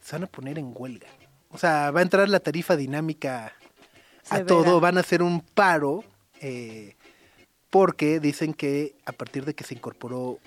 [0.00, 1.06] se van a poner en huelga.
[1.54, 3.52] O sea, va a entrar la tarifa dinámica
[4.28, 4.46] a Severa.
[4.46, 6.02] todo, van a hacer un paro
[6.40, 6.96] eh,
[7.70, 10.40] porque dicen que a partir de que se incorporó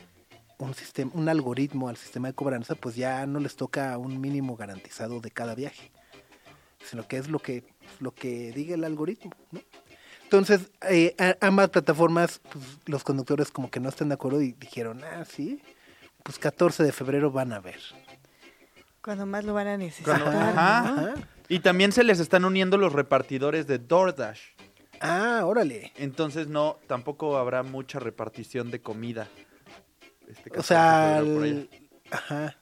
[0.57, 4.57] un sistema, un algoritmo al sistema de cobranza, pues ya no les toca un mínimo
[4.57, 5.91] garantizado de cada viaje,
[6.83, 7.63] sino que es lo que
[8.01, 9.61] lo que diga el algoritmo, ¿no?
[10.23, 15.01] Entonces, eh, ambas plataformas, pues, los conductores como que no están de acuerdo y dijeron,
[15.05, 15.61] ah, sí,
[16.21, 17.79] pues 14 de febrero van a ver.
[19.07, 20.21] Cuando más lo van a necesitar.
[20.21, 20.49] Cuando- ¿no?
[20.49, 21.13] ajá.
[21.47, 24.41] Y también se les están uniendo los repartidores de DoorDash.
[24.99, 25.93] Ah, órale.
[25.95, 29.29] Entonces no, tampoco habrá mucha repartición de comida.
[30.27, 31.69] Este O 14 de sea, el-
[32.11, 32.57] ajá.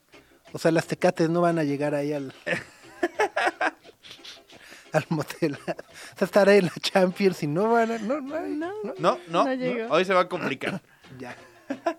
[0.54, 2.32] O sea, las tecates no van a llegar ahí al
[4.94, 5.56] al motel.
[5.56, 8.72] O sea, estar ahí en la Champions y no van a no, no, hay, No,
[8.84, 8.94] no.
[9.00, 9.92] No, no, No llegó.
[9.94, 10.80] hoy se va a complicar.
[11.18, 11.36] Ya.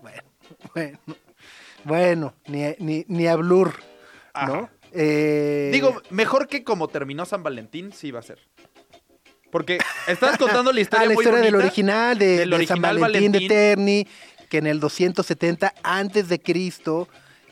[0.01, 0.21] Bueno,
[0.73, 0.99] bueno.
[1.83, 3.73] Bueno, ni, ni, ni a Blur,
[4.45, 4.69] ¿no?
[4.91, 8.39] Eh, Digo, mejor que como terminó San Valentín, sí va a ser.
[9.51, 12.77] Porque estás contando la historia ah, la muy historia del original, de, del de San
[12.83, 13.47] original Valentín, de Valentín.
[13.49, 14.07] Terni,
[14.49, 17.07] que en el 270 antes de Cristo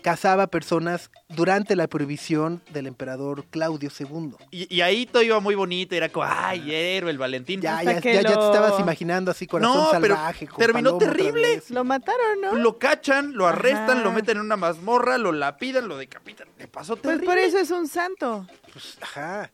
[0.06, 4.36] cazaba personas durante la prohibición del emperador Claudio II.
[4.52, 7.60] Y, y ahí todo iba muy bonito, era como, ay, héroe, el Valentín.
[7.60, 10.46] Ya, Hasta ya, que ya, ya te lo- estabas imaginando así corazón No, pero salvaje.
[10.46, 11.60] con terminó terrible.
[11.70, 12.54] Lo mataron, ¿no?
[12.54, 14.02] Lo cachan, lo arrestan, Ajá.
[14.04, 16.48] lo meten en una mazmorra, lo lapidan, lo decapitan.
[16.60, 17.26] Le pasó Pues terrible.
[17.26, 18.46] por eso es un santo.
[18.72, 19.52] Pues, ajá.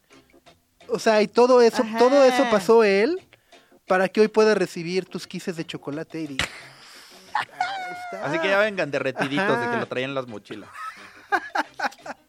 [0.89, 1.97] O sea, y todo eso, Ajá.
[1.97, 3.17] todo eso pasó él
[3.87, 6.37] para que hoy pueda recibir tus quises de chocolate y.
[8.23, 10.69] Así que ya vengan derretiditos de que lo traían las mochilas.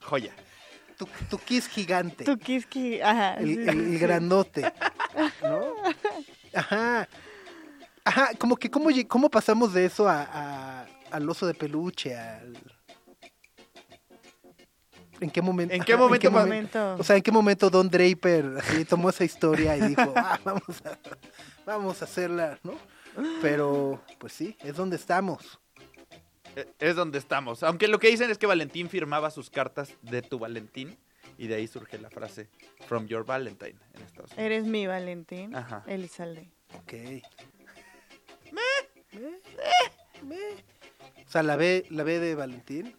[0.00, 0.32] Joya.
[0.98, 2.24] tu, tu kiss gigante.
[2.24, 3.34] Tu kiski, ajá.
[3.34, 3.98] el, sí, el- sí, el sí.
[3.98, 4.72] grandote.
[5.42, 5.74] ¿No?
[6.54, 7.08] Ajá.
[8.04, 12.56] Ajá, como que cómo, cómo pasamos de eso a, a- al oso de peluche, al...
[15.20, 15.72] ¿En qué momento?
[15.74, 16.96] ¿En qué ajá, momento, momen- momento?
[16.98, 20.82] O sea, ¿en qué momento Don Draper así, tomó esa historia y dijo, ah, vamos
[20.84, 20.98] a,
[21.64, 22.72] vamos a hacerla, ¿no?
[23.40, 25.58] Pero, pues sí, es donde estamos.
[26.56, 27.62] Eh, Es donde estamos.
[27.62, 30.98] Aunque lo que dicen es que Valentín firmaba sus cartas de tu Valentín.
[31.38, 32.48] Y de ahí surge la frase
[32.86, 34.38] From Your Valentine en Estados Unidos.
[34.44, 35.54] Eres mi Valentín.
[35.56, 35.82] Ajá.
[35.86, 36.50] Elizalde.
[36.78, 36.92] Ok.
[41.32, 42.94] sea, la B, la B de Valentín.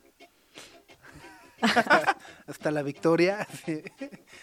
[2.47, 3.47] hasta la victoria.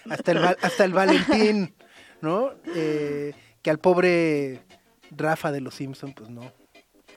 [0.08, 1.74] hasta, el, hasta el Valentín,
[2.22, 2.52] ¿no?
[2.74, 4.62] Eh, que al pobre
[5.10, 6.52] Rafa de los Simpson, pues no.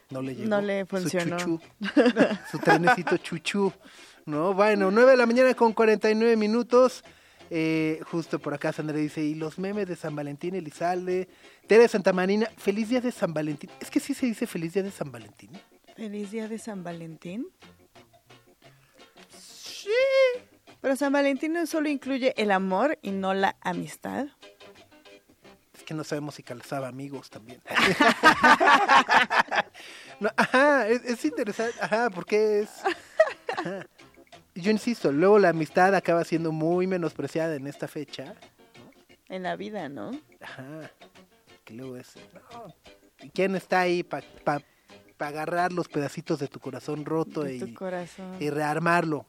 [0.09, 0.49] No le llegó.
[0.49, 1.37] No le Su funcionó.
[1.37, 1.59] chuchú.
[2.51, 3.71] Su trenecito chuchú.
[4.25, 4.53] ¿No?
[4.53, 7.03] Bueno, 9 de la mañana con 49 minutos.
[7.49, 11.27] Eh, justo por acá Sandra dice, y los memes de San Valentín, Elizalde,
[11.67, 13.69] Tere Santa Marina, feliz día de San Valentín.
[13.79, 15.51] Es que sí se dice feliz día de San Valentín.
[15.95, 17.47] Feliz día de San Valentín.
[19.29, 19.89] Sí.
[20.81, 24.27] Pero San Valentín no solo incluye el amor y no la amistad.
[25.83, 27.61] Es que no sabemos si calzaba amigos también.
[30.19, 32.69] No, ajá, es, es interesante, ajá, porque es...
[33.57, 33.85] ajá.
[34.55, 38.35] Yo insisto, luego la amistad acaba siendo muy menospreciada en esta fecha.
[39.27, 40.11] En la vida, ¿no?
[40.39, 40.89] Ajá.
[41.65, 42.13] Que luego es...
[42.53, 42.73] no,
[43.21, 44.25] ¿y ¿Quién está ahí para
[45.19, 48.37] agarrar los pedacitos de tu corazón roto De tu y, corazón.
[48.39, 49.25] y rearmarlo?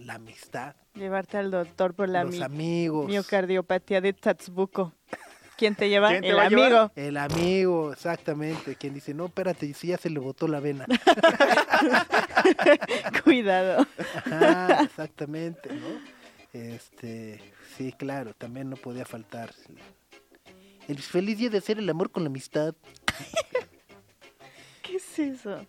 [0.00, 3.06] La amistad, Llevarte al doctor por la los mi- amigos.
[3.06, 4.92] miocardiopatía de Tatsbuco.
[5.56, 6.08] ¿Quién te lleva?
[6.08, 6.46] ¿Quién te el llevar?
[6.72, 6.92] amigo.
[6.96, 8.74] El amigo, exactamente.
[8.76, 10.86] Quien dice, no, espérate, si ya se le botó la vena.
[13.24, 13.86] Cuidado.
[14.26, 15.86] Ajá, exactamente, ¿no?
[16.52, 17.40] Este,
[17.76, 19.52] sí, claro, también no podía faltar.
[20.88, 22.74] El feliz día de hacer el amor con la amistad.
[24.82, 25.64] ¿Qué es eso?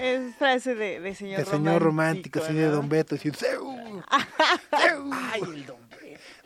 [0.00, 1.56] Es frase de, de señor De romántico.
[1.56, 2.66] señor romántico, así de.
[2.66, 3.64] Don Beto, así, "Seu, seu".
[5.66, 5.85] Don,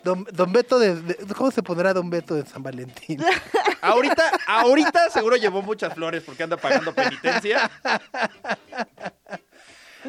[0.04, 3.20] don Beto, de, de- ¿cómo se pondrá Don Beto de San Valentín?
[3.82, 7.70] Ahorita, ahorita seguro llevó muchas flores porque anda pagando penitencia.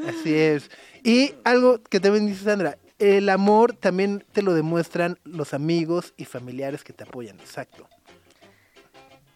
[0.08, 0.70] Así es.
[1.04, 6.26] Y algo que también dice Sandra, el amor también te lo demuestran los amigos y
[6.26, 7.88] familiares que te apoyan, exacto.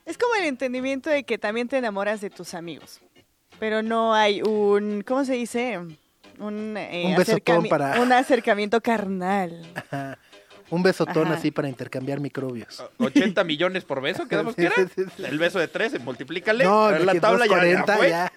[0.05, 3.01] Es como el entendimiento de que también te enamoras de tus amigos.
[3.59, 5.77] Pero no hay un, ¿cómo se dice?
[6.37, 9.65] Un, eh, Un acercami- para- Un acercamiento carnal.
[9.75, 10.19] Ajá.
[10.69, 11.35] Un besotón Ajá.
[11.35, 12.83] así para intercambiar microbios.
[12.97, 14.75] 80 millones por beso, ¿quedamos que era?
[14.75, 15.23] sí, sí, sí.
[15.23, 16.63] El beso de 13, multiplícale.
[16.63, 18.09] No, la tabla ya, ya 240 fue.
[18.09, 18.31] ya.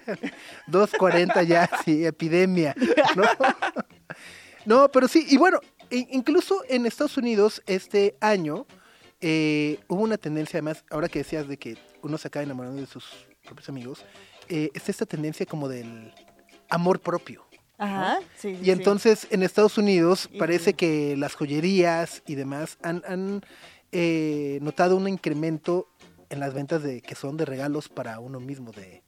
[0.67, 2.75] 240 ya, sí, epidemia.
[3.15, 3.23] ¿no?
[4.65, 8.67] No, pero sí, y bueno, incluso en Estados Unidos este año
[9.21, 12.87] eh, hubo una tendencia, además, ahora que decías de que uno se acaba enamorando de
[12.87, 13.05] sus
[13.43, 14.05] propios amigos,
[14.47, 16.13] eh, está esta tendencia como del
[16.69, 17.48] amor propio.
[17.79, 18.19] Ajá.
[18.35, 18.71] Sí, sí, Y sí.
[18.71, 23.41] entonces en Estados Unidos Y- parece que las joyerías y demás han, han,
[23.91, 25.87] eh, notado un incremento
[26.29, 29.01] en las ventas de que son de regalos para uno mismo, de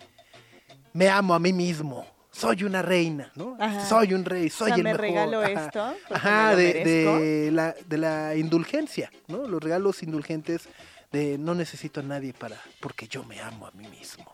[0.93, 3.55] me amo a mí mismo, soy una reina, ¿no?
[3.59, 3.85] Ajá.
[3.85, 5.01] Soy un rey, O soy sea, el me mejor.
[5.01, 5.65] regalo Ajá.
[5.65, 5.93] esto.
[6.09, 9.47] Ajá, de, de la, de la indulgencia, ¿no?
[9.47, 10.67] Los regalos indulgentes
[11.11, 14.25] de no necesito a nadie para, porque yo me amo a mí mismo.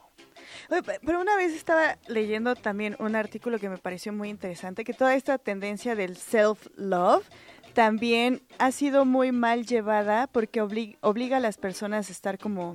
[1.05, 5.15] Pero una vez estaba leyendo también un artículo que me pareció muy interesante, que toda
[5.15, 7.25] esta tendencia del self-love
[7.73, 12.73] también ha sido muy mal llevada porque obli- obliga a las personas a estar como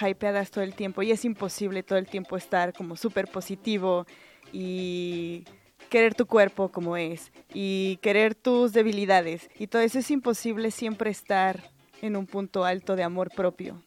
[0.00, 4.06] hypeadas todo el tiempo y es imposible todo el tiempo estar como súper positivo
[4.50, 5.44] y
[5.90, 11.10] querer tu cuerpo como es y querer tus debilidades y todo eso es imposible siempre
[11.10, 11.60] estar
[12.00, 13.82] en un punto alto de amor propio.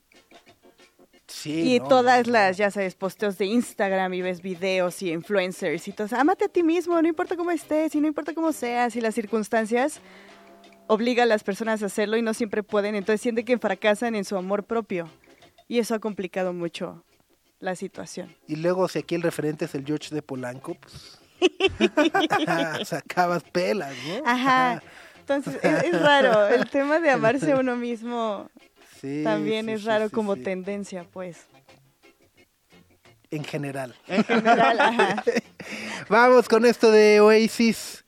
[1.27, 2.39] Sí, Y no, todas no, no.
[2.39, 6.07] las, ya sabes, posteos de Instagram y ves videos y influencers y todo.
[6.07, 6.17] eso.
[6.17, 9.15] Ámate a ti mismo, no importa cómo estés y no importa cómo seas y las
[9.15, 10.01] circunstancias
[10.87, 12.95] obliga a las personas a hacerlo y no siempre pueden.
[12.95, 15.09] Entonces sienten que fracasan en su amor propio.
[15.67, 17.03] Y eso ha complicado mucho
[17.59, 18.35] la situación.
[18.47, 21.19] Y luego, si aquí el referente es el George de Polanco, pues.
[22.85, 24.29] sacabas pelas, ¿no?
[24.29, 24.83] Ajá.
[25.19, 26.47] Entonces es, es raro.
[26.49, 28.49] El tema de amarse a uno mismo
[29.03, 30.43] Sí, también sí, es sí, raro sí, como sí.
[30.43, 31.45] tendencia, pues.
[33.29, 33.93] En general.
[34.07, 35.23] En general, ajá.
[36.07, 38.05] Vamos con esto de Oasis.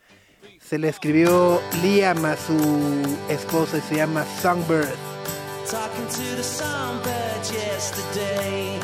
[0.61, 2.55] Se le escribió Liam a su
[3.27, 4.87] esposa y se llama Songbird.
[5.69, 8.74] Talking to the songbird yesterday.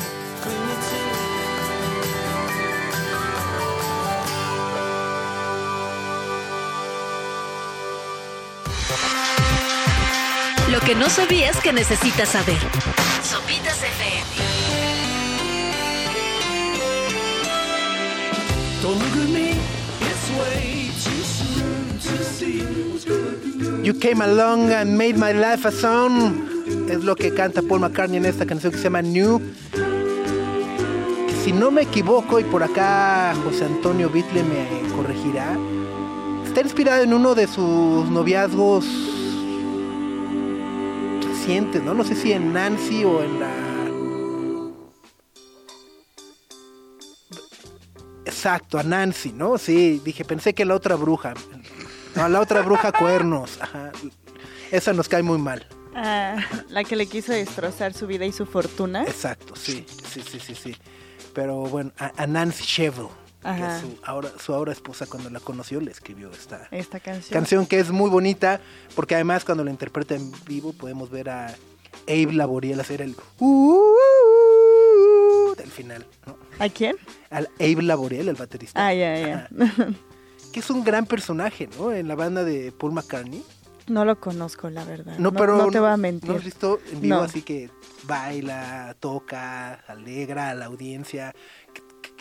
[10.72, 12.58] Lo que no sabías que necesitas saber.
[13.22, 14.22] Sopitas FM.
[23.84, 26.48] You came along and made my life a song.
[26.90, 29.42] Es lo que canta Paul McCartney en esta canción que se llama New.
[29.74, 35.58] Que si no me equivoco, y por acá José Antonio Bitle me corregirá,
[36.46, 39.11] está inspirado en uno de sus noviazgos
[41.42, 41.96] recientes, ¿no?
[41.96, 43.50] No sé si en Nancy o en la.
[48.26, 49.58] Exacto, a Nancy, ¿no?
[49.58, 51.34] Sí, dije, pensé que la otra bruja.
[52.16, 53.58] No, la otra bruja cuernos.
[53.60, 53.92] Ajá.
[54.70, 55.68] Esa nos cae muy mal.
[55.96, 56.38] Ah,
[56.70, 59.02] la que le quiso destrozar su vida y su fortuna.
[59.04, 60.76] Exacto, sí, sí, sí, sí, sí.
[61.34, 63.12] Pero bueno, a, a Nancy que
[63.44, 63.76] Ajá.
[63.78, 67.34] es su ahora, su ahora esposa, cuando la conoció, le escribió esta Esta canción.
[67.34, 68.62] canción que es muy bonita,
[68.96, 71.56] porque además cuando la interpreta en vivo podemos ver a
[72.08, 73.16] Abe Laboriel hacer el
[74.32, 76.38] uh, del final, ¿no?
[76.60, 76.96] ¿A quién?
[77.30, 78.88] Al Abe Laboriel, el baterista.
[78.88, 79.50] Ah, ya, ya.
[80.54, 81.92] que es un gran personaje, ¿no?
[81.92, 83.44] En la banda de Paul McCartney.
[83.88, 85.18] No lo conozco, la verdad.
[85.18, 86.32] No, pero no te voy a ¿No mentir.
[86.32, 87.22] has visto en vivo No.
[87.24, 87.70] así que
[88.04, 91.34] baila, toca, alegra a la audiencia,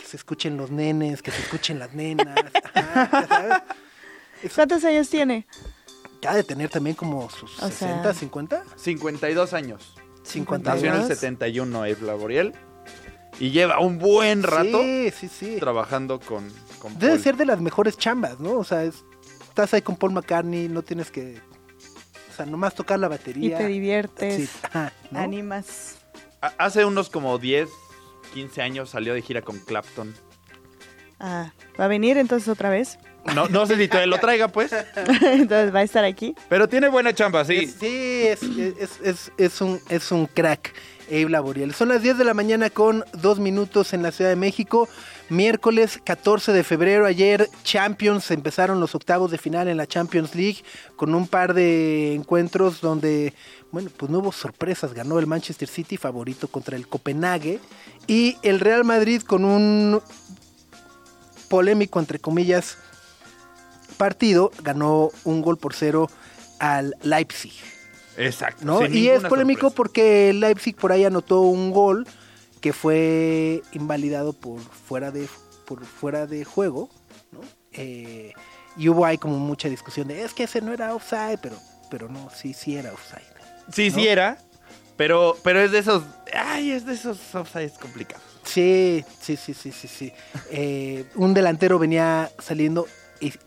[0.01, 2.37] que, se escuchen los nenes, que se escuchen las nenas?
[2.75, 3.63] Ajá, ya sabes.
[4.55, 5.47] ¿Cuántos años tiene?
[6.23, 9.95] Ya de tener también como sus O 60, sea- 50, 52 años.
[10.23, 11.09] 50 Nació en el ¿Dos?
[11.09, 12.53] 71 Eve Laboriel.
[13.39, 15.57] Y lleva un buen rato Sí, sí, sí.
[15.59, 16.47] trabajando con,
[16.79, 17.23] con Debe Paul.
[17.23, 18.53] ser de las mejores chambas, ¿no?
[18.59, 19.03] O sea, es-
[19.49, 21.41] estás ahí con Paul McCartney, no tienes que...
[22.31, 23.59] O sea, nomás tocar la Y batería.
[23.59, 25.21] te diviertes, Sí, ajá, ¿no?
[25.21, 25.97] animas.
[26.59, 27.69] Hace unos como 10,
[28.33, 30.15] 15 años salió de gira con Clapton.
[31.19, 32.99] Ah, ¿va a venir entonces otra vez?
[33.35, 34.73] No, no sé si todavía lo traiga, pues.
[34.97, 36.35] entonces va a estar aquí.
[36.49, 37.57] Pero tiene buena chamba, sí.
[37.65, 40.73] Es- Sí, es, es, es, es un, es un crack,
[41.09, 41.75] Abe Laboriel.
[41.75, 44.89] Son las 10 de la mañana con dos minutos en la Ciudad de México.
[45.31, 50.65] Miércoles 14 de febrero, ayer Champions, empezaron los octavos de final en la Champions League
[50.97, 53.33] con un par de encuentros donde,
[53.71, 54.93] bueno, pues no hubo sorpresas.
[54.93, 57.61] Ganó el Manchester City favorito contra el Copenhague
[58.09, 60.03] y el Real Madrid con un
[61.49, 62.77] polémico, entre comillas,
[63.99, 66.11] partido, ganó un gol por cero
[66.59, 67.53] al Leipzig.
[68.17, 68.85] Exacto.
[68.89, 69.77] Y es polémico sorpresa.
[69.77, 72.05] porque el Leipzig por ahí anotó un gol
[72.61, 75.29] que fue invalidado por fuera de,
[75.67, 76.91] por fuera de juego,
[77.33, 77.41] ¿no?
[77.73, 78.33] Eh,
[78.77, 81.57] y hubo ahí como mucha discusión de, es que ese no era offside, pero,
[81.91, 83.23] pero no, sí, sí era offside.
[83.73, 84.39] Sí, sí era.
[84.97, 86.03] Pero, pero es de esos.
[86.35, 88.23] Ay, es de esos offsides complicados.
[88.43, 90.13] Sí, sí, sí, sí, sí, sí.
[90.51, 92.87] Eh, un delantero venía saliendo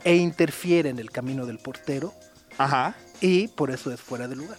[0.04, 2.14] e interfiere en el camino del portero
[2.58, 2.96] Ajá.
[3.22, 4.58] y por eso es fuera de lugar.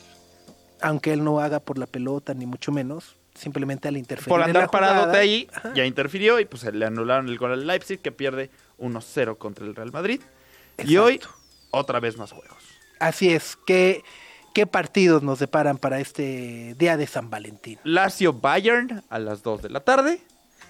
[0.80, 4.47] Aunque él no haga por la pelota, ni mucho menos, simplemente al interferir Por en
[4.49, 7.66] andar la jugada, paradote ahí, ajá, ya interfirió y pues le anularon el gol al
[7.66, 10.20] Leipzig que pierde 1-0 contra el Real Madrid.
[10.85, 11.20] Y hoy,
[11.70, 12.59] otra vez más juegos.
[13.01, 13.57] Así es.
[13.66, 14.03] ¿Qué,
[14.55, 17.78] ¿Qué partidos nos deparan para este día de San Valentín?
[17.85, 20.20] Lazio Bayern a las 2 de la tarde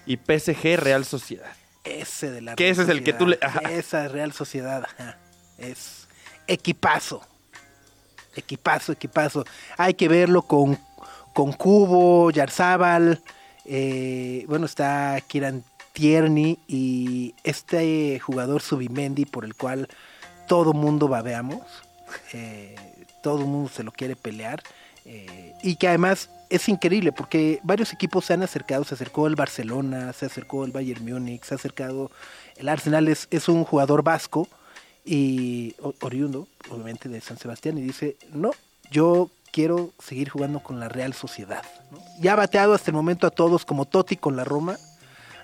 [0.07, 1.51] y PSG Real Sociedad.
[1.83, 3.59] Ese de la Que ese es el que tú le- ajá.
[3.69, 4.85] Esa Real Sociedad.
[4.97, 5.17] ajá.
[5.59, 6.07] Es
[6.47, 7.21] equipazo.
[8.35, 9.45] Equipazo, equipazo.
[9.77, 10.77] Hay que verlo con,
[11.35, 13.21] con Cubo, Yarzábal.
[13.65, 19.89] eh, bueno, está Kieran Tierney y este jugador Subimendi por el cual
[20.47, 21.61] todo mundo babeamos.
[22.33, 22.75] eh,
[23.21, 24.63] todo mundo se lo quiere pelear.
[25.05, 28.85] eh, y que además es increíble porque varios equipos se han acercado.
[28.85, 32.11] Se acercó el Barcelona, se acercó el Bayern Múnich, se ha acercado
[32.55, 33.07] el Arsenal.
[33.09, 34.47] Es, es un jugador vasco
[35.03, 37.77] y oriundo, obviamente, de San Sebastián.
[37.77, 38.51] Y dice: No,
[38.89, 41.63] yo quiero seguir jugando con la Real Sociedad.
[41.89, 41.99] ¿no?
[42.19, 44.75] Ya ha bateado hasta el momento a todos, como Totti con la Roma.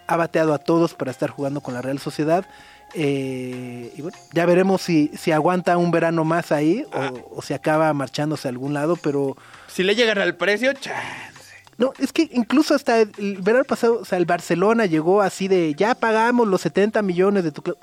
[0.08, 2.46] Ha bateado a todos para estar jugando con la Real Sociedad.
[2.94, 7.54] Eh, y bueno, ya veremos si, si aguanta un verano más ahí o, o si
[7.54, 9.38] acaba marchándose a algún lado, pero
[9.68, 11.54] Si le llegan al precio, chance.
[11.78, 15.48] no, es que incluso hasta el, el verano pasado, o sea, el Barcelona llegó así
[15.48, 17.78] de ya pagamos los 70 millones de tu club.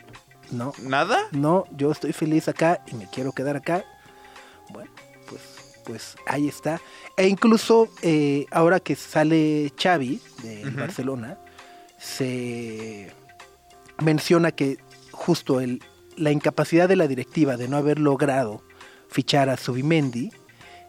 [0.50, 1.20] No, ¿Nada?
[1.32, 3.82] no, yo estoy feliz acá y me quiero quedar acá.
[4.68, 4.90] Bueno,
[5.88, 6.82] pues, ahí está.
[7.16, 10.76] E incluso eh, ahora que sale Xavi de Ujú.
[10.80, 11.38] Barcelona,
[11.98, 13.10] se
[14.02, 14.76] menciona que
[15.12, 15.82] justo el,
[16.18, 18.62] la incapacidad de la directiva de no haber logrado
[19.08, 20.30] fichar a Subimendi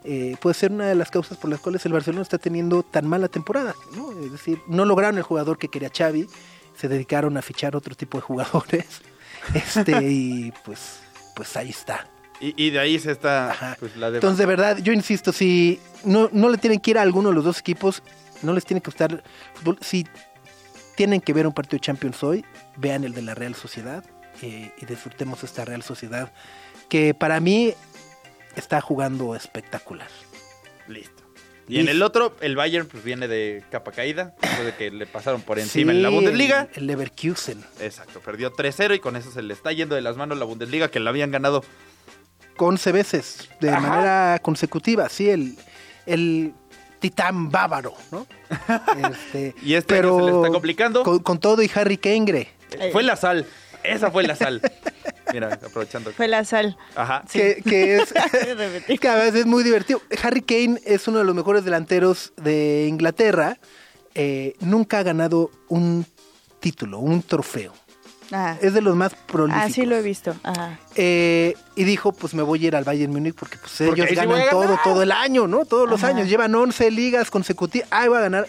[0.04, 3.08] eh, puede ser una de las causas por las cuales el Barcelona está teniendo tan
[3.08, 3.74] mala temporada.
[3.96, 4.12] ¿no?
[4.20, 6.28] Es decir, no lograron el jugador que quería Xavi,
[6.76, 8.86] se dedicaron a fichar otro tipo de jugadores.
[9.56, 11.00] Este, y pues,
[11.36, 12.06] pues ahí está.
[12.40, 14.08] Y, y de ahí se está pues, la.
[14.08, 17.36] Entonces, de verdad, yo insisto, si no, no le tienen que ir a alguno de
[17.36, 18.02] los dos equipos,
[18.42, 19.24] no les tiene que gustar
[19.56, 19.78] fútbol.
[19.82, 20.06] Si
[20.96, 22.46] tienen que ver un partido de Champions hoy,
[22.78, 24.04] vean el de la Real Sociedad
[24.42, 26.32] eh, y disfrutemos esta Real Sociedad
[26.90, 27.74] que para mí
[28.56, 30.10] está jugando espectacular.
[30.88, 31.24] Listo.
[31.70, 35.06] Y en el otro, el Bayern pues viene de capa caída, después de que le
[35.06, 36.68] pasaron por encima en la Bundesliga.
[36.74, 37.64] El, el Leverkusen.
[37.80, 40.90] Exacto, perdió 3-0 y con eso se le está yendo de las manos la Bundesliga
[40.90, 41.64] que la habían ganado.
[42.66, 43.80] 11 veces de Ajá.
[43.80, 45.58] manera consecutiva, sí, el,
[46.06, 46.54] el
[47.00, 48.26] titán bávaro, ¿no?
[49.12, 51.04] Este, Y este año se le está complicando.
[51.04, 53.46] Con, con todo y Harry Kengre, Eh, Fue la sal.
[53.84, 54.62] Esa fue la sal.
[55.34, 56.12] Mira, aprovechando.
[56.12, 56.76] Fue la sal.
[56.96, 57.24] Ajá.
[57.32, 58.14] Que, que es,
[59.00, 60.02] que a veces es muy divertido.
[60.24, 63.58] Harry Kane es uno de los mejores delanteros de Inglaterra.
[64.16, 66.06] Eh, nunca ha ganado un
[66.60, 67.74] título, un trofeo.
[68.32, 68.58] Ajá.
[68.62, 69.70] Es de los más prolíficos.
[69.70, 70.36] Ah, sí lo he visto.
[70.44, 70.80] Ajá.
[70.96, 74.16] Eh, y dijo, pues me voy a ir al Bayern Múnich porque pues Porque ellos
[74.16, 75.66] ganan todo, todo el año, ¿no?
[75.66, 76.14] Todos los Ajá.
[76.14, 76.30] años.
[76.30, 77.88] Llevan 11 ligas consecutivas.
[77.92, 78.48] Ah, va a ganar.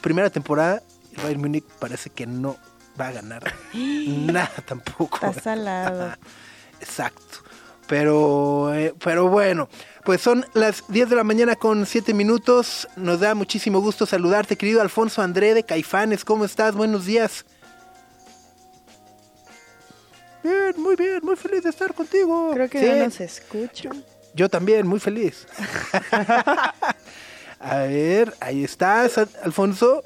[0.00, 0.82] Primera temporada,
[1.16, 2.56] el Bayern Múnich parece que no
[3.00, 5.26] va a ganar nada tampoco.
[5.26, 6.12] Está salado.
[6.80, 7.38] Exacto.
[7.86, 9.68] Pero, eh, pero bueno,
[10.04, 12.88] pues son las 10 de la mañana con 7 minutos.
[12.96, 16.24] Nos da muchísimo gusto saludarte, querido Alfonso André de Caifanes.
[16.24, 16.74] ¿Cómo estás?
[16.74, 17.46] Buenos días.
[20.46, 22.50] Bien, muy bien, muy feliz de estar contigo.
[22.54, 23.90] Creo que Sí, no nos escucha.
[24.34, 25.46] Yo también, muy feliz.
[27.58, 30.02] A ver, ahí estás, Al- Alfonso.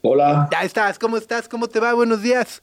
[0.00, 1.48] Hola, Ya estás, ¿cómo estás?
[1.48, 1.92] ¿Cómo te va?
[1.92, 2.62] Buenos días.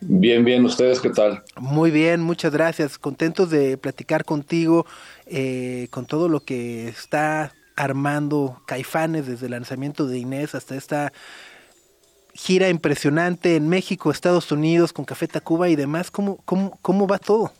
[0.00, 1.42] bien, bien, ¿ustedes qué tal?
[1.56, 2.98] Muy bien, muchas gracias.
[2.98, 4.84] Contentos de platicar contigo
[5.26, 11.12] eh, con todo lo que está armando Caifanes desde el lanzamiento de Inés hasta esta
[12.34, 16.10] gira impresionante en México, Estados Unidos, con Café Tacuba y demás.
[16.10, 17.52] ¿Cómo, cómo, cómo va todo?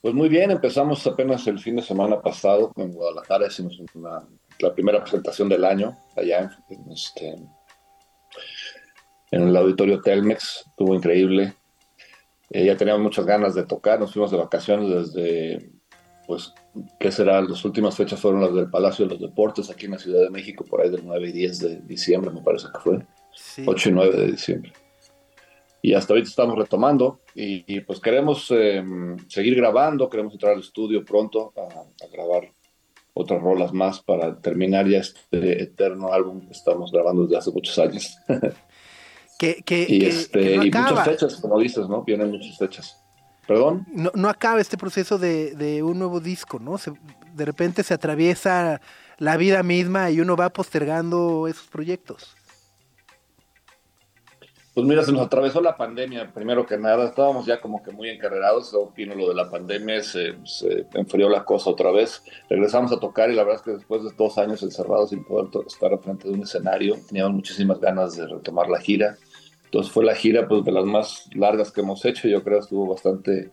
[0.00, 4.26] Pues muy bien, empezamos apenas el fin de semana pasado en Guadalajara, hicimos una-
[4.58, 7.36] la primera presentación del año allá en, este,
[9.30, 11.54] en el auditorio Telmex, estuvo increíble.
[12.50, 15.70] Eh, ya teníamos muchas ganas de tocar, nos fuimos de vacaciones desde,
[16.32, 16.54] pues,
[16.98, 17.42] ¿qué será?
[17.42, 20.30] Las últimas fechas fueron las del Palacio de los Deportes aquí en la Ciudad de
[20.30, 23.06] México, por ahí del 9 y 10 de diciembre, me parece que fue.
[23.34, 23.62] Sí.
[23.66, 24.72] 8 y 9 de diciembre.
[25.82, 28.82] Y hasta ahorita estamos retomando y, y, pues queremos eh,
[29.28, 32.50] seguir grabando, queremos entrar al estudio pronto a, a grabar
[33.12, 37.78] otras rolas más para terminar ya este eterno álbum que estamos grabando desde hace muchos
[37.78, 38.16] años.
[39.38, 42.04] Que, que- y este, que no y muchas fechas, como dices, ¿no?
[42.04, 43.01] Vienen muchas fechas.
[43.52, 43.86] ¿Perdón?
[43.92, 46.78] No, no acaba este proceso de, de un nuevo disco, ¿no?
[46.78, 46.92] Se-
[47.34, 48.80] de repente se atraviesa
[49.18, 52.34] la vida misma y uno va postergando esos proyectos.
[54.74, 58.08] Pues mira, se nos atravesó la pandemia, primero que nada, estábamos ya como que muy
[58.08, 62.98] encarrerados, vino lo de la pandemia, se, se enfrió la cosa otra vez, regresamos a
[62.98, 66.26] tocar y la verdad es que después de dos años encerrados sin poder estar frente
[66.26, 69.18] de un escenario, teníamos muchísimas ganas de retomar la gira,
[69.72, 72.86] entonces fue la gira pues de las más largas que hemos hecho, yo creo estuvo
[72.88, 73.52] bastante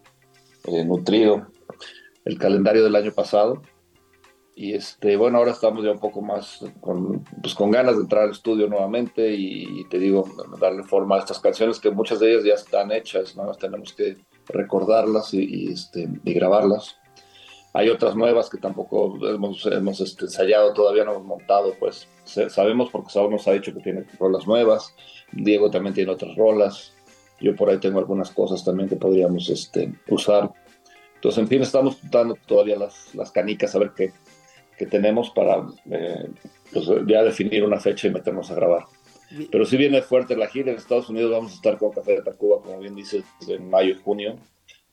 [0.65, 1.47] eh, nutrido
[2.26, 3.61] el calendario del año pasado.
[4.53, 8.24] Y este, bueno, ahora estamos ya un poco más con, pues, con ganas de entrar
[8.24, 12.43] al estudio nuevamente y, te digo, darle forma a estas canciones que muchas de ellas
[12.43, 14.17] ya están hechas, nada más tenemos que
[14.49, 16.97] recordarlas y, y, este, y grabarlas.
[17.74, 22.89] Hay otras nuevas que tampoco hemos, hemos este, ensayado, todavía no hemos montado, pues sabemos
[22.91, 24.93] porque Saúl nos ha dicho que tiene rolas nuevas,
[25.32, 26.93] Diego también tiene otras rolas,
[27.39, 30.51] yo por ahí tengo algunas cosas también que podríamos este, usar.
[31.15, 34.13] Entonces, en fin, estamos dando todavía las, las canicas a ver qué,
[34.77, 36.30] que tenemos para eh,
[36.71, 38.86] pues, ya definir una fecha y meternos a grabar.
[39.51, 42.21] Pero si viene fuerte la gira en Estados Unidos, vamos a estar con Café de
[42.23, 44.38] Tacuba, como bien dices, en mayo junio.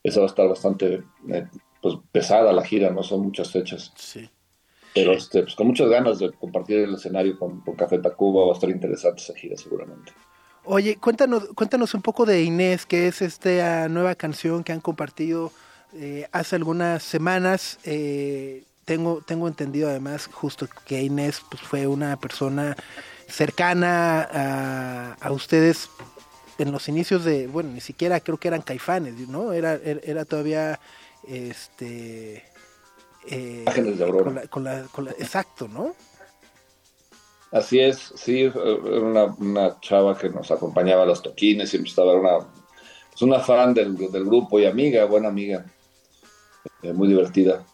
[0.03, 1.47] Esa va a estar bastante eh,
[1.81, 3.93] pues, pesada la gira, no son muchas fechas.
[3.97, 4.29] Sí.
[4.97, 8.53] Pero este, pues, con muchas ganas de compartir el escenario con, con Café Tacuba, va
[8.53, 10.11] a estar interesante esa gira seguramente.
[10.65, 15.53] Oye, cuéntanos, cuéntanos un poco de Inés, que es esta nueva canción que han compartido
[15.93, 17.79] eh, hace algunas semanas.
[17.85, 22.75] Eh, tengo, tengo entendido además justo que Inés pues, fue una persona
[23.29, 25.91] cercana a, a ustedes
[26.57, 29.53] en los inicios de, bueno, ni siquiera creo que eran caifanes, ¿no?
[29.53, 30.81] Era, era, era todavía,
[31.29, 32.56] este...
[33.27, 34.25] eh, de Aurora.
[34.25, 35.95] con la- con la- con la- exacto, ¿no?
[37.53, 38.55] Así es, sí, era
[39.01, 42.39] una, una chava que nos acompañaba a los toquines, siempre estaba una,
[43.11, 45.65] pues una fan del, del grupo y amiga, buena amiga,
[46.83, 47.65] eh, muy divertida.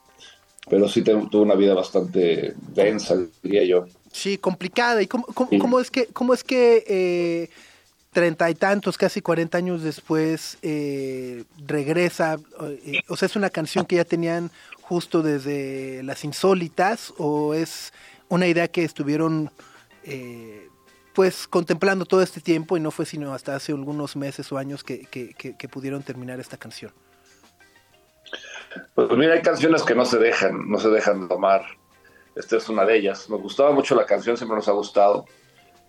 [0.70, 3.86] Pero sí te- tuvo una vida bastante densa, diría yo.
[4.12, 5.02] Sí, complicada.
[5.02, 5.58] ¿Y cómo, cómo, Sí.
[5.58, 7.50] cómo es que, cómo es que eh,
[8.12, 12.36] treinta y tantos, casi cuarenta años después, eh, regresa?
[12.84, 14.50] eh, o sea, ¿es una canción que ya tenían
[14.82, 17.92] justo desde Las Insólitas o es
[18.28, 19.50] una idea que estuvieron
[20.04, 20.68] eh,
[21.14, 24.84] pues contemplando todo este tiempo y no fue sino hasta hace algunos meses o años
[24.84, 26.92] que, que- pudieron terminar esta canción?
[28.94, 31.64] Pues mira, hay canciones que no se dejan, no se dejan tomar.
[32.34, 33.28] Esta es una de ellas.
[33.28, 35.26] Nos gustaba mucho la canción, siempre nos ha gustado,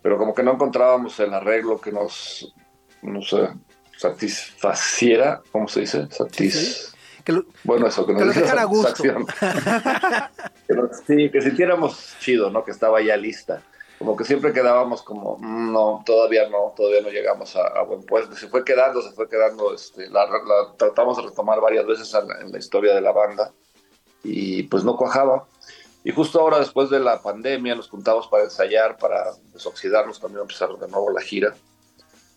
[0.04, 2.54] pero como que no encontrábamos el arreglo que nos,
[3.01, 3.49] no sé,
[3.97, 6.08] satisfaciera, ¿cómo se dice?
[6.12, 6.89] Satis...
[7.24, 9.01] Que lo- Bueno, eso, que nos Que diera dejara a gusto.
[10.68, 12.64] que nos- sí, que sintiéramos chido, ¿no?
[12.66, 13.62] Que estaba ya lista.
[13.99, 18.04] como que siempre quedábamos como, "Mm, no, todavía no, todavía no llegamos a, a buen
[18.04, 18.36] puesto.
[18.36, 22.28] Se fue quedando, se fue quedando, este, la, la tratamos de retomar varias veces en
[22.28, 23.54] la, en la historia de la banda
[24.26, 25.45] y pues no cuajaba.
[26.04, 30.70] Y justo ahora, después de la pandemia, nos juntamos para ensayar, para desoxidarnos, también empezar
[30.70, 31.54] de nuevo la gira.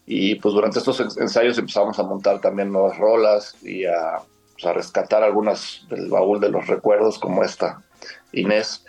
[0.07, 4.21] Y pues durante estos ens- ensayos empezamos a montar también nuevas rolas y a,
[4.53, 7.83] pues, a rescatar algunas del baúl de los recuerdos, como esta,
[8.33, 8.85] Inés.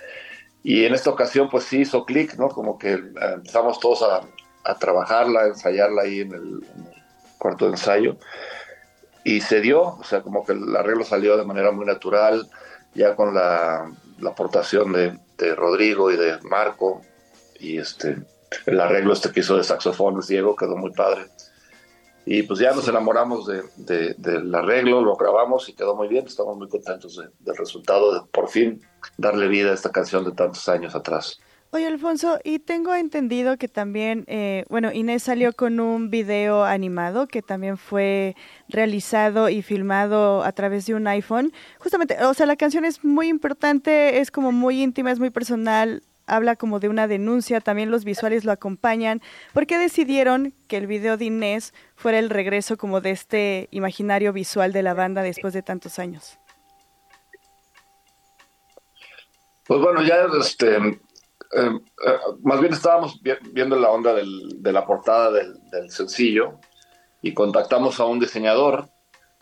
[0.62, 2.50] Y en esta ocasión, pues sí hizo clic, ¿no?
[2.50, 3.02] Como que eh,
[3.34, 4.22] empezamos todos a,
[4.64, 7.04] a trabajarla, a ensayarla ahí en el, en el
[7.40, 8.18] cuarto de ensayo.
[9.24, 12.48] Y se dio, o sea, como que el arreglo salió de manera muy natural,
[12.94, 17.02] ya con la, la aportación de, de Rodrigo y de Marco.
[17.60, 18.18] Y este,
[18.66, 21.28] el arreglo este que hizo de saxofones, Diego, quedó muy padre.
[22.26, 26.26] Y pues ya nos enamoramos de, de- del arreglo, lo grabamos y quedó muy bien.
[26.28, 28.82] Estamos muy contentos de- del resultado de por fin
[29.18, 31.40] darle vida a esta canción de tantos años atrás.
[31.72, 37.28] Oye, Alfonso, y tengo entendido que también, eh, bueno, Inés salió con un video animado
[37.28, 38.38] que también fue
[38.70, 41.52] realizado y filmado a través de un iPhone.
[41.78, 46.04] Justamente, o sea, la canción es muy importante, es como muy íntima, es muy personal,
[46.26, 49.22] habla como de una denuncia, también los visuales lo acompañan.
[49.54, 54.32] ¿Por qué decidieron que el video de Inés fuera el regreso como de este imaginario
[54.32, 56.40] visual de la banda después de tantos años?
[59.66, 60.98] Pues bueno, ya este,
[61.54, 66.60] eh, eh, más bien estábamos vi- viendo la onda de la portada del, sencillo
[67.22, 68.90] y contactamos a un diseñador,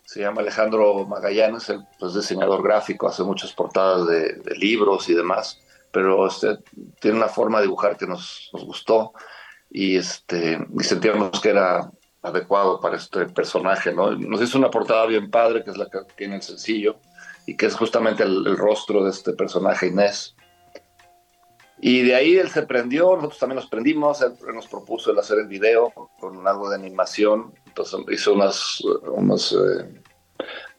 [0.04, 5.14] se llama Alejandro Magallanes, él pues, es diseñador gráfico, hace muchas portadas de, libros y
[5.14, 6.58] demás, pero este,
[7.00, 9.12] tiene una forma de dibujar que nos, gustó
[9.70, 11.90] y, este, y sentíamos que era
[12.22, 14.12] adecuado para este personaje, ¿no?
[14.12, 16.96] Nos hizo una portada bien padre, que es la que tiene el sencillo,
[17.46, 20.35] y que es justamente el rostro de este personaje Inés.
[21.78, 25.38] Y de ahí él se prendió, nosotros también nos prendimos, él nos propuso el hacer
[25.40, 28.80] el video con algo de animación, entonces hizo unas,
[29.12, 30.02] unas eh,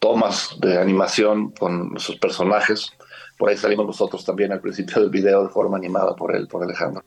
[0.00, 2.90] tomas de animación con sus personajes,
[3.38, 6.64] por ahí salimos nosotros también al principio del video de forma animada por él, por
[6.64, 7.04] Alejandro.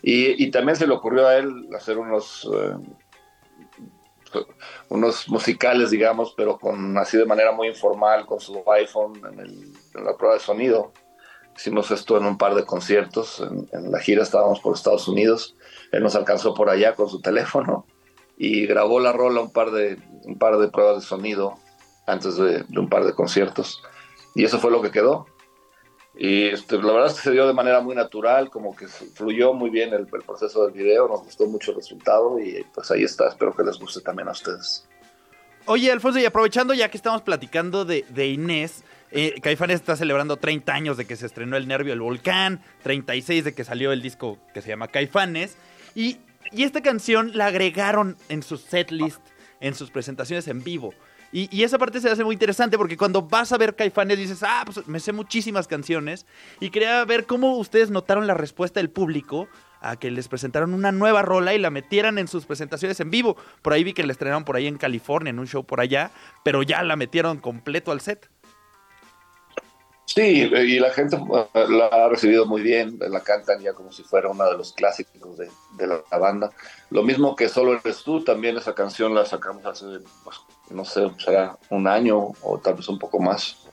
[0.00, 2.76] Y, y también se le ocurrió a él hacer unos, eh,
[4.88, 9.72] unos musicales, digamos, pero con así de manera muy informal, con su iPhone en, el-
[9.94, 10.92] en la prueba de sonido.
[11.58, 15.56] Hicimos esto en un par de conciertos, en, en la gira estábamos por Estados Unidos,
[15.90, 17.84] él nos alcanzó por allá con su teléfono
[18.36, 21.58] y grabó la rola un par de, un par de pruebas de sonido
[22.06, 23.82] antes de, de un par de conciertos.
[24.36, 25.26] Y eso fue lo que quedó.
[26.16, 29.52] Y este, la verdad es que se dio de manera muy natural, como que fluyó
[29.52, 33.02] muy bien el, el proceso del video, nos gustó mucho el resultado y pues ahí
[33.02, 34.88] está, espero que les guste también a ustedes.
[35.66, 38.84] Oye, Alfonso, y aprovechando ya que estamos platicando de, de Inés,
[39.42, 43.54] Caifanes está celebrando 30 años de que se estrenó El Nervio del Volcán, 36 de
[43.54, 45.56] que salió el disco que se llama Caifanes,
[45.94, 46.18] y,
[46.52, 49.20] y esta canción la agregaron en su setlist,
[49.60, 50.94] en sus presentaciones en vivo.
[51.30, 54.42] Y, y esa parte se hace muy interesante porque cuando vas a ver Caifanes dices,
[54.42, 56.26] ah, pues me sé muchísimas canciones.
[56.60, 59.48] Y quería ver cómo ustedes notaron la respuesta del público
[59.80, 63.36] a que les presentaron una nueva rola y la metieran en sus presentaciones en vivo.
[63.62, 66.10] Por ahí vi que la estrenaron por ahí en California, en un show por allá,
[66.44, 68.30] pero ya la metieron completo al set.
[70.18, 74.02] Sí, y la gente eh, la ha recibido muy bien, la cantan ya como si
[74.02, 76.50] fuera uno de los clásicos de, de la, banda.
[76.90, 79.86] Lo mismo que Solo eres tú, también esa canción la sacamos hace,
[80.24, 80.38] pues,
[80.70, 83.68] no sé, será un año o tal vez un poco más.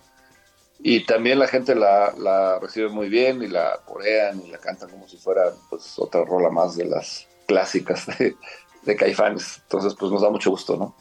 [0.77, 4.91] Y también la gente la, la recibe muy bien y la corean y la cantan
[4.91, 8.35] como si fuera pues otra rola más de las clásicas de,
[8.83, 9.61] de Caifanes.
[9.63, 10.95] Entonces pues nos da mucho gusto, ¿no?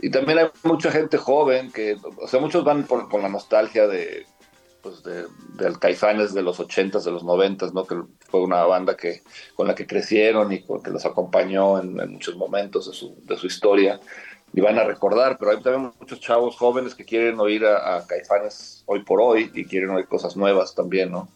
[0.00, 3.86] Y también hay mucha gente joven que, o sea, muchos van por, con la nostalgia
[3.86, 4.26] de,
[4.84, 5.24] pues de,
[5.56, 7.86] del Caifanes de los 80s, de los 90s, ¿no?
[7.86, 7.96] Que
[8.28, 9.22] fue una banda que,
[9.56, 13.16] con la que crecieron y con, que los acompañó en, en muchos momentos de su,
[13.24, 13.98] de su historia
[14.52, 18.06] y van a recordar, pero hay también muchos chavos jóvenes que quieren oír a, a
[18.06, 21.28] Caifanes hoy por hoy y quieren oír cosas nuevas también, ¿no?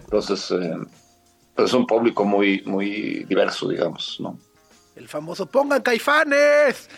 [0.00, 0.76] Entonces, eh,
[1.54, 4.38] pues es un público muy, muy diverso, digamos, ¿no?
[4.94, 6.88] El famoso pongan caifanes.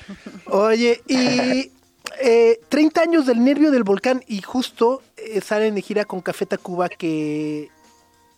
[0.46, 1.72] Oye, y
[2.20, 6.46] eh, 30 años del nervio del volcán y justo eh, salen de gira con Café
[6.46, 7.68] Tacuba que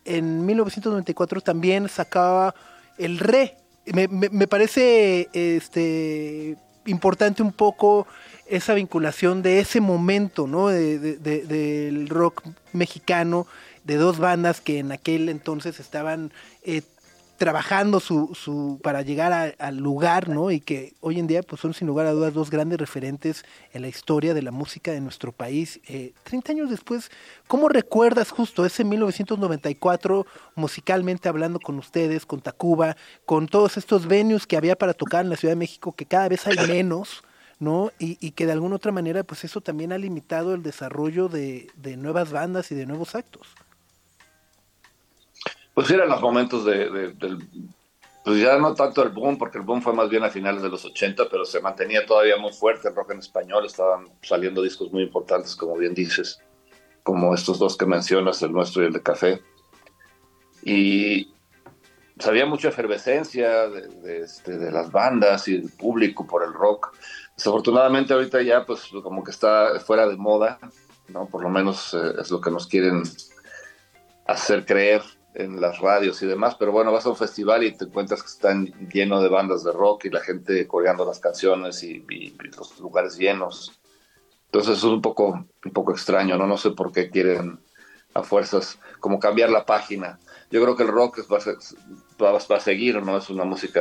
[0.05, 2.55] en 1994 también sacaba
[2.99, 3.57] el re.
[3.87, 6.57] Me, me- parece este
[6.87, 8.07] importante un poco
[8.47, 10.69] esa vinculación de ese momento, ¿no?
[10.69, 12.43] De- de- de- del rock
[12.73, 13.47] mexicano,
[13.85, 16.33] de dos bandas que en aquel entonces estaban
[16.65, 16.83] eh,
[17.47, 20.53] trabajando su, su para llegar a- al lugar, ¿no?
[20.53, 23.83] Y que hoy en día pues son sin lugar a dudas dos grandes referentes en
[23.83, 25.81] la historia de la música de nuestro país.
[25.89, 27.11] Eh, 30 años después,
[27.49, 30.25] ¿cómo recuerdas justo ese 1994
[30.55, 35.31] musicalmente hablando con ustedes, con Tacuba, con todos estos venues que había para tocar en
[35.31, 37.25] la Ciudad de México, que cada vez hay menos?
[37.59, 37.91] ¿no?
[37.99, 41.69] Y, y que de alguna otra manera, pues eso también ha limitado el desarrollo de,
[41.77, 43.49] de nuevas bandas y de nuevos actos.
[45.75, 47.39] Pues eran los momentos de, de- del...
[48.25, 50.69] Pues ya no tanto el boom, porque el boom fue más bien a finales de
[50.69, 53.67] los 80, pero se mantenía todavía muy fuerte el rock en español.
[53.67, 56.41] Estaban saliendo discos muy importantes, como bien dices,
[57.03, 59.43] como estos dos que mencionas, el nuestro y el de Café.
[60.63, 61.33] Y
[62.25, 63.65] había mucha efervescencia
[64.05, 66.95] este, de las bandas y del público por el rock.
[67.37, 70.61] Desafortunadamente ahorita ya pues como que está fuera de moda,
[71.09, 71.27] ¿no?
[71.27, 73.03] Por lo menos eh, es lo que nos quieren
[74.27, 75.03] hacer creer
[75.35, 78.29] en las radios y demás, pero bueno, vas a un festival y te encuentras que
[78.29, 82.57] están llenos de bandas de rock y la gente coreando las canciones y, y- y
[82.57, 83.73] los lugares llenos.
[84.47, 86.47] Entonces es un poco, un poco extraño, ¿no?
[86.47, 87.59] No sé por qué quieren
[88.15, 90.19] a fuerzas como cambiar la página.
[90.51, 91.39] Yo creo que el rock va,
[92.29, 93.17] a va a- seguir, ¿no?
[93.17, 93.81] Es una música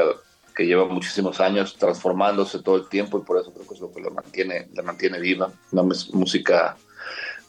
[0.56, 3.92] que lleva muchísimos años transformándose todo el tiempo y por eso creo que es lo
[3.92, 5.52] que lo mantiene, la mantiene viva.
[5.74, 6.78] Una música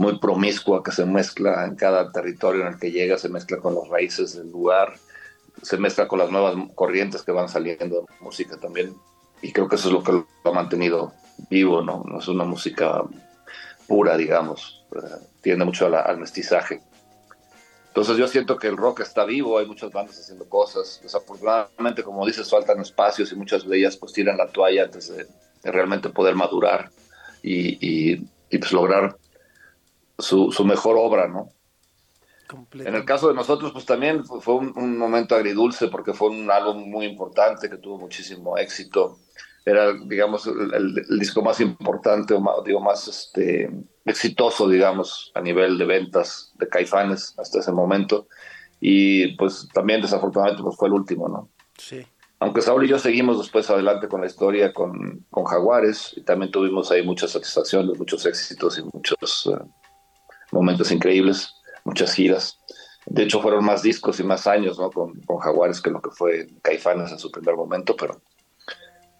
[0.03, 3.74] muy promiscua que se mezcla en cada territorio en el que llega, se mezcla con
[3.76, 4.94] las raíces del lugar,
[5.62, 8.96] se mezcla con las nuevas corrientes que van saliendo de música también.
[9.42, 11.12] Y creo que eso es lo que lo ha mantenido
[11.48, 12.03] vivo, ¿no?
[12.05, 13.03] No es una música
[13.86, 14.84] pura, digamos.
[14.96, 14.98] eh,
[15.40, 16.80] Tiende mucho la- al mestizaje.
[17.88, 21.00] Entonces yo siento que el rock está vivo, hay muchas bandas haciendo cosas.
[21.03, 25.26] Desafortunadamente, como dices, faltan espacios y muchas de ellas pues tiran la toalla antes de,
[25.64, 26.90] realmente poder madurar
[27.42, 29.16] y, y- y, pues lograr
[30.23, 31.51] su, su mejor obra, ¿no?
[32.89, 36.51] En el caso de nosotros, pues también fue un, un momento agridulce porque fue un
[36.51, 39.18] álbum muy importante que tuvo muchísimo éxito.
[39.64, 43.70] Era, digamos, el, el- el disco más importante, o más, digo, más este,
[44.05, 48.27] exitoso, digamos, a nivel de ventas de Caifanes hasta ese momento.
[48.81, 51.49] Y pues también, desafortunadamente, pues fue el último, ¿no?
[51.79, 52.05] Sí.
[52.41, 56.51] Aunque Saúl y yo seguimos después adelante con la historia con, con Jaguares y también
[56.51, 59.64] tuvimos ahí muchas satisfacciones, muchos éxitos y muchos eh,
[60.53, 62.59] momentos increíbles, muchas giras.
[63.07, 64.90] De hecho, fueron más discos y más años ¿no?
[64.90, 68.20] con, Jaguares que lo que fue Caifanes en su primer momento, pero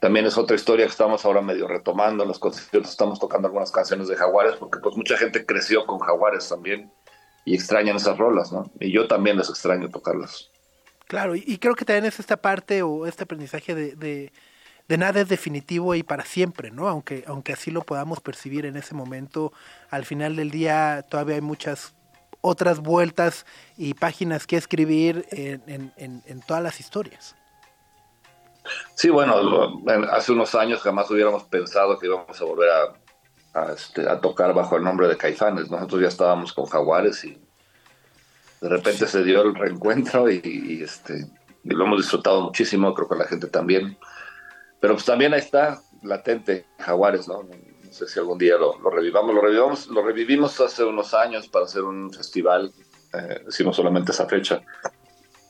[0.01, 2.22] también es otra historia que estamos ahora medio retomando.
[2.22, 5.99] En los conciertos estamos tocando algunas canciones de Jaguares porque pues mucha gente creció con
[5.99, 6.93] Jaguares también
[7.45, 8.70] y extrañan esas rolas, ¿no?
[8.78, 10.51] Y yo también les extraño tocarlas.
[11.09, 14.33] Claro, y, y creo que también es esta parte o este aprendizaje de, de,
[14.93, 16.86] de nada es definitivo y para siempre, ¿no?
[16.86, 19.51] Aunque, aunque así lo podamos percibir en ese momento,
[19.88, 21.95] al final del día todavía hay muchas
[22.43, 23.47] otras vueltas
[23.78, 27.34] y páginas que escribir en, en, en, en todas las historias.
[28.95, 29.32] Sí, bueno,
[30.11, 34.53] hace unos años jamás hubiéramos pensado que íbamos a volver a, a, este, a tocar
[34.53, 35.70] bajo el nombre de Caifanes.
[35.70, 37.40] Nosotros ya estábamos con Jaguares y
[38.61, 41.14] de repente se dio el reencuentro y, y, este,
[41.64, 43.97] y lo hemos disfrutado muchísimo, creo que la gente también.
[44.83, 47.45] Pero pues también ahí está latente Jaguares, ¿no?
[47.45, 49.35] No sé si algún día lo, revivamos.
[49.35, 52.70] Lo revivamos, lo revivimos hace unos años para hacer un festival.
[53.14, 54.61] Eh, hicimos solamente esa fecha.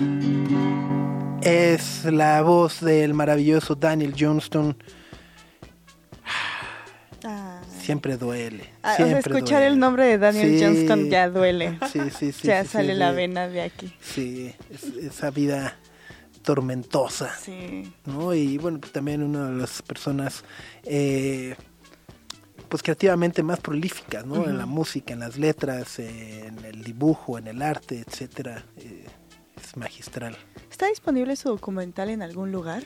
[1.45, 4.77] Es la voz del maravilloso Daniel Johnston.
[7.25, 7.61] Ah.
[7.81, 8.69] Siempre duele.
[8.83, 9.67] Ah, o sea, escuchar duele.
[9.67, 10.63] el nombre de Daniel Sí.
[10.63, 11.77] Johnston ya duele.
[11.91, 12.47] Sí, sí, sí.
[12.47, 13.93] ya sí, sale sí, la vena de aquí.
[13.99, 15.75] Sí, es- esa vida
[16.41, 17.35] tormentosa.
[17.37, 17.91] Sí.
[18.05, 18.33] ¿no?
[18.33, 20.45] Y bueno, pues también una de las personas
[20.85, 21.57] eh,
[22.71, 24.45] pues creativamente más prolíficas, ¿no?
[24.45, 28.63] En la música, en las letras, en el dibujo, en el arte, etcétera.
[28.77, 29.05] eh,
[29.61, 30.37] es magistral.
[30.71, 32.83] ¿Está disponible su documental en algún lugar?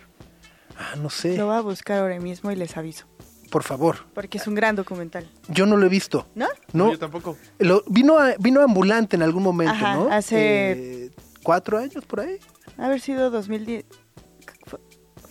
[0.75, 1.37] Ah, no sé.
[1.37, 3.05] Lo voy a buscar ahora mismo y les aviso.
[3.51, 3.97] Por favor.
[4.15, 5.29] Porque es un gran documental.
[5.49, 6.27] Yo no lo he visto.
[6.33, 6.47] ¿No?
[6.73, 6.91] No.
[6.91, 7.37] Yo tampoco.
[7.59, 10.09] Lo, vino, a- vino ambulante en algún momento, Ajá, ¿no?
[10.11, 10.71] hace-
[11.05, 11.11] Eh,
[11.43, 12.39] cuatro años por ahí.
[12.77, 13.85] Haber sido 2010.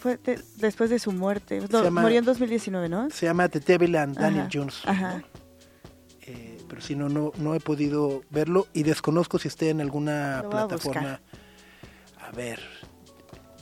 [0.04, 1.60] De- después de su muerte.
[1.68, 3.10] Llama- Murió en 2019, ¿no?
[3.10, 4.82] Se llama The Devil and Daniel Ajá, Jones.
[4.84, 5.22] Ajá.
[6.26, 10.42] Eh, pero si no, no, no he podido verlo y desconozco si esté en alguna
[10.42, 11.20] Lo voy a plataforma.
[12.20, 12.60] A, ver,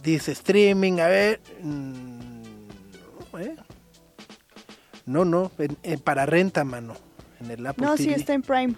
[0.03, 1.40] dice streaming, a ver.
[1.62, 2.43] mm,
[3.38, 3.57] ¿eh?
[5.07, 6.95] No, no, en- en- para renta, mano.
[7.40, 8.16] En el Apple No, sí, TV.
[8.16, 8.74] está en Prime.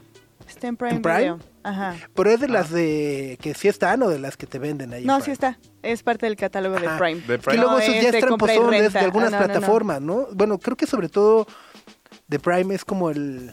[0.49, 1.19] Está en Prime, ¿En Prime?
[1.19, 1.39] Video.
[1.65, 1.97] Ajá.
[2.15, 5.05] Pero es de las de que sí están o de las que te venden ahí.
[5.05, 5.25] No, Prime?
[5.25, 5.59] sí está.
[5.83, 6.93] Es parte del catálogo Ajá.
[6.93, 7.21] de Prime.
[7.23, 9.47] De Y luego No, esos ya de es y tramposones de algunas Ah, no, no,
[9.47, 9.53] no.
[9.53, 10.27] plataformas, ¿no?
[10.33, 11.47] Bueno, creo que sobre todo
[12.29, 13.53] The Prime es como el...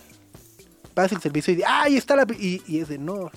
[0.93, 2.25] Vas el servicio y de, ¡ay, está la...
[2.37, 3.31] Y, y es de, no,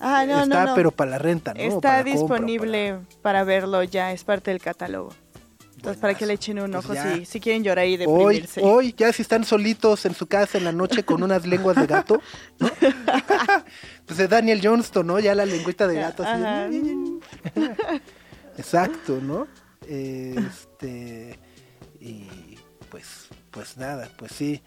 [0.00, 0.74] Ah, no, está no, no.
[0.74, 1.60] pero para la renta, ¿no?
[1.60, 3.44] Está Para compra, disponible para...
[3.44, 4.12] verlo ya.
[4.12, 5.10] Es parte del catálogo.
[5.84, 8.34] Entonces, para que le echen un Pues ojo si, si quieren llorar y para- Hoy,
[8.40, 8.60] deprimirse.
[8.62, 11.86] hoy, ya si están solitos en su casa en la noche con unas lenguas de
[11.86, 12.20] gato,
[12.58, 12.70] ¿no?
[14.06, 15.18] pues es Daniel Johnston, ¿no?
[15.20, 16.22] Ya la lengüita de gato.
[16.26, 17.18] así de-.
[18.58, 19.46] Exacto, ¿no?
[19.86, 21.38] Este
[22.00, 22.56] y
[22.90, 24.62] pues pues nada, pues sí.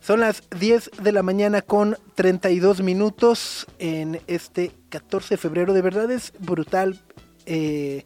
[0.00, 5.72] Son las 10 de la mañana con 32 minutos en este 14 de febrero.
[5.72, 6.98] De verdad es brutal
[7.46, 8.04] eh,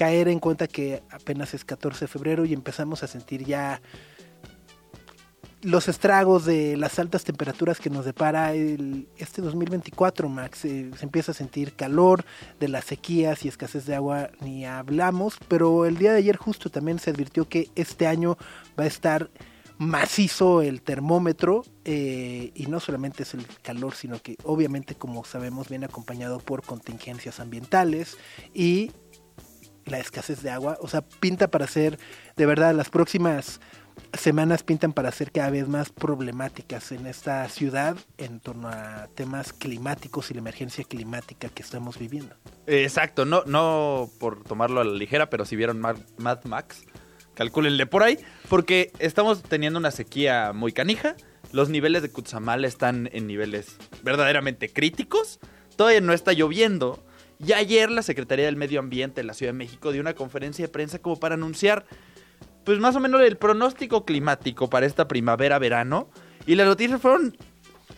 [0.00, 3.82] caer en cuenta que apenas es 14 de febrero y empezamos a sentir ya
[5.60, 10.64] los estragos de las altas temperaturas que nos depara este 2024, Max.
[10.64, 12.24] Eh, se empieza a sentir calor,
[12.58, 16.70] de las sequías y escasez de agua ni hablamos, pero el día de ayer justo
[16.70, 18.38] también se advirtió que este año
[18.78, 19.28] va a estar
[19.76, 25.68] macizo el termómetro eh, y no solamente es el calor, sino que obviamente como sabemos
[25.68, 28.16] viene acompañado por contingencias ambientales
[28.54, 28.92] y
[29.90, 31.98] la escasez de agua, o sea, pinta para ser,
[32.36, 33.60] de verdad, las próximas
[34.18, 39.52] semanas pintan para ser cada vez más problemáticas en esta ciudad en torno a temas
[39.52, 42.34] climáticos y la emergencia climática que estamos viviendo.
[42.66, 46.84] Exacto, no, no por tomarlo a la ligera, pero si vieron Mad, Max,
[47.34, 48.18] calcúlenle por ahí,
[48.48, 51.16] porque estamos teniendo una sequía muy canija.
[51.52, 55.40] Los niveles de Kutsamal están en niveles verdaderamente críticos.
[55.76, 57.02] Todavía no está lloviendo.
[57.44, 60.66] Y ayer la Secretaría del Medio Ambiente de la Ciudad de México dio una conferencia
[60.66, 61.86] de prensa como para anunciar,
[62.64, 66.08] pues más o menos el pronóstico climático para esta primavera-verano.
[66.46, 67.34] Y las noticias fueron,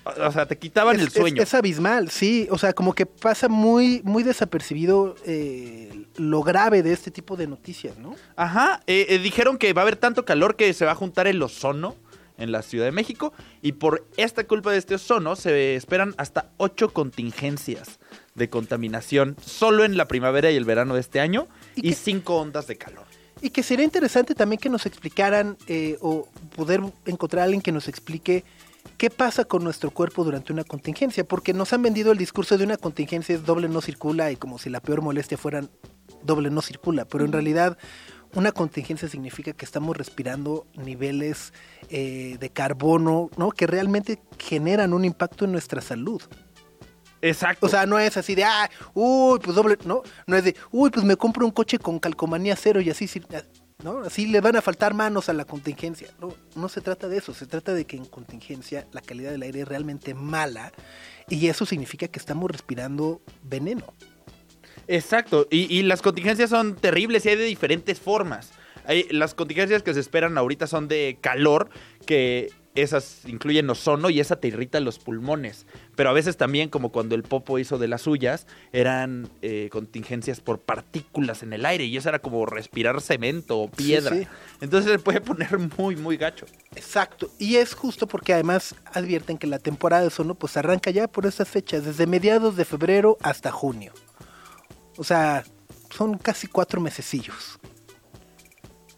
[0.05, 1.43] o sea, te quitaban es, el sueño.
[1.43, 6.85] Es, es abismal, sí, o sea, como que pasa muy, muy desapercibido eh, lo grave
[6.85, 8.15] de este tipo de noticias, ¿no?
[8.37, 11.27] Ajá, eh, eh, dijeron que va a haber tanto calor que se va a juntar
[11.27, 11.97] el ozono
[12.43, 13.33] en la Ciudad de México.
[13.63, 17.99] Y por esta culpa de este ozono se esperan hasta ocho contingencias
[18.35, 22.67] de contaminación solo en la primavera y el verano de este año ¿Y cinco ondas
[22.67, 23.05] de calor.
[23.41, 27.73] Y que sería interesante también que nos explicaran eh, o poder encontrar a alguien que
[27.73, 28.45] nos explique
[28.99, 32.65] qué pasa con nuestro cuerpo durante una contingencia, porque nos han vendido el discurso de
[32.65, 35.65] una contingencia es doble no circula y como si la peor molestia fuera
[36.23, 37.79] doble no circula, pero en realidad
[38.35, 41.53] una contingencia significa que estamos respirando niveles
[41.91, 43.51] eh, de carbono, ¿no?
[43.51, 46.23] Que realmente generan un impacto en nuestra salud.
[47.21, 47.67] Exacto.
[47.67, 50.91] O sea, no es así de, ah, uy, pues doble, no, no es de, uy,
[50.91, 53.23] pues me compro un coche con calcomanía cero y así, sí,
[53.85, 54.01] ¿no?
[54.01, 56.09] Así le van a faltar manos a la contingencia.
[56.21, 59.43] No, no se trata de eso, se trata de que en contingencia la calidad del
[59.43, 60.73] aire es realmente mala
[61.29, 63.95] y eso significa que estamos respirando veneno.
[64.89, 68.53] Exacto, y, y las contingencias son terribles y hay de diferentes formas.
[68.85, 71.71] Hay, las contingencias que se esperan ahorita son de calor,
[72.05, 75.67] que esas incluyen ozono y esa te irrita los pulmones.
[75.95, 80.41] Pero a veces también, como cuando el Popo hizo de las suyas, eran eh, contingencias
[80.41, 84.17] por partículas en el aire y eso era como respirar cemento o piedra.
[84.17, 84.27] sí.
[84.61, 86.47] Entonces se puede poner muy, muy gacho.
[86.75, 91.09] Exacto, y es justo porque además advierten que la temporada de ozono pues arranca ya
[91.09, 93.93] por esas fechas, desde mediados de febrero hasta junio.
[94.97, 95.45] O sea,
[95.91, 97.59] son casi cuatro mesecillos,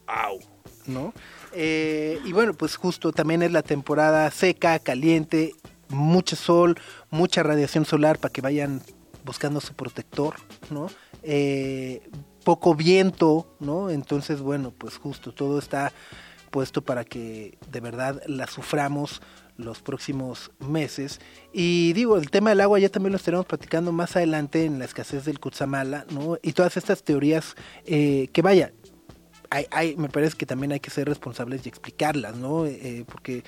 [0.06, 0.38] ¡Au!
[0.86, 1.14] ¿no?
[1.52, 5.54] Eh, y bueno, pues justo también es la temporada seca, caliente,
[5.88, 6.76] mucho sol,
[7.10, 8.82] mucha radiación solar para que vayan
[9.24, 10.34] buscando su protector,
[10.70, 10.88] ¿no?
[11.22, 12.08] Eh,
[12.44, 13.88] poco viento, ¿no?
[13.88, 15.92] Entonces, bueno, pues justo todo está
[16.50, 19.22] puesto para que de verdad la suframos
[19.56, 21.20] los próximos meses.
[21.52, 24.84] Y digo, el tema del agua ya también lo estaremos platicando más adelante en la
[24.84, 26.38] escasez del Kutsamala, ¿no?
[26.42, 27.54] Y todas estas teorías
[27.86, 28.72] eh, que vaya,
[29.50, 32.66] hay, hay- me parece que también hay que ser responsables y explicarlas, ¿no?
[32.66, 33.44] Eh, porque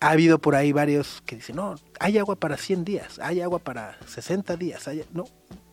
[0.00, 3.58] ha habido por ahí varios que dicen, no, hay agua para 100 días, hay agua
[3.58, 5.04] para 60 días, hay...
[5.12, 5.24] no.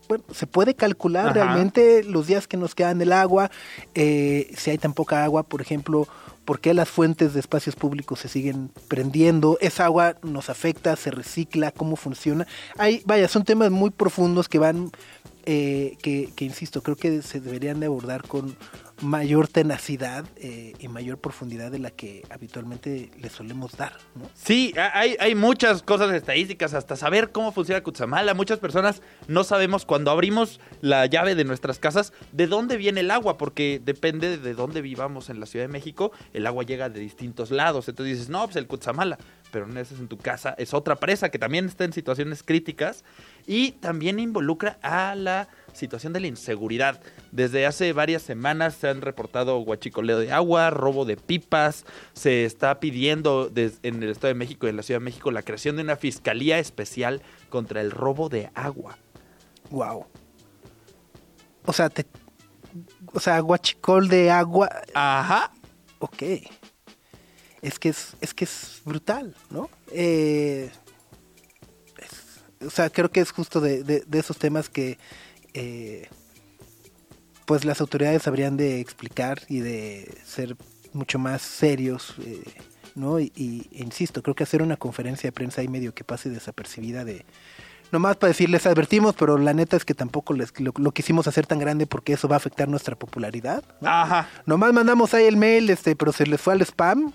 [0.08, 1.32] Bueno, se puede calcular Ajá.
[1.34, 3.50] realmente los días que nos quedan del agua,
[3.96, 6.06] eh, si hay tan poca agua, por ejemplo,
[6.46, 11.10] por qué las fuentes de espacios públicos se siguen prendiendo, esa agua nos afecta, se
[11.10, 12.46] recicla, cómo funciona.
[12.78, 14.92] Hay, vaya, son temas muy profundos que van,
[15.44, 18.56] eh, que, que insisto, creo que se deberían de abordar con
[19.02, 24.22] mayor tenacidad eh, y mayor profundidad de la que habitualmente le solemos dar, ¿no?
[24.34, 28.32] Sí, ha- hay, hay muchas cosas estadísticas, hasta saber cómo funciona Kutsamala.
[28.34, 33.10] Muchas personas no sabemos cuando abrimos la llave de nuestras casas de dónde viene el
[33.10, 37.00] agua, porque depende de dónde vivamos en la Ciudad de México, el agua llega de
[37.00, 37.88] distintos lados.
[37.88, 39.18] Entonces dices, no, pues el Kutsamala,
[39.52, 43.04] pero no es en tu casa, es otra presa que también está en situaciones críticas
[43.46, 47.00] y también involucra a la situación de la inseguridad.
[47.32, 52.80] Desde hace varias semanas se han reportado guachicoleo de agua, robo de pipas, se está
[52.80, 55.82] pidiendo en el Estado de México y en la Ciudad de México la creación de
[55.82, 58.98] una fiscalía especial contra el robo de agua.
[59.70, 60.06] Wow.
[61.66, 62.06] O sea, te,
[63.12, 65.52] o sea, guachicol de agua, Ajá.
[65.98, 66.22] ok.
[67.62, 69.68] Es que es, es que es brutal, ¿no?
[69.90, 70.70] Eh,
[72.64, 74.98] o sea, creo que es justo de, de- de esos temas que
[75.54, 76.08] eh,
[77.44, 80.56] pues las autoridades habrían de explicar y de ser
[80.92, 82.42] mucho más serios, eh,
[82.94, 83.20] ¿no?
[83.20, 87.04] Y, y- insisto, creo que hacer una conferencia de prensa ahí medio que pase desapercibida
[87.04, 87.24] de...
[87.92, 91.46] Nomás para decirles, advertimos, pero la neta es que tampoco les, lo, lo quisimos hacer
[91.46, 93.62] tan grande porque eso va a afectar nuestra popularidad.
[93.80, 93.88] ¿no?
[93.88, 94.28] Ajá.
[94.44, 97.12] Nomás mandamos ahí el mail, este, pero se les fue al spam,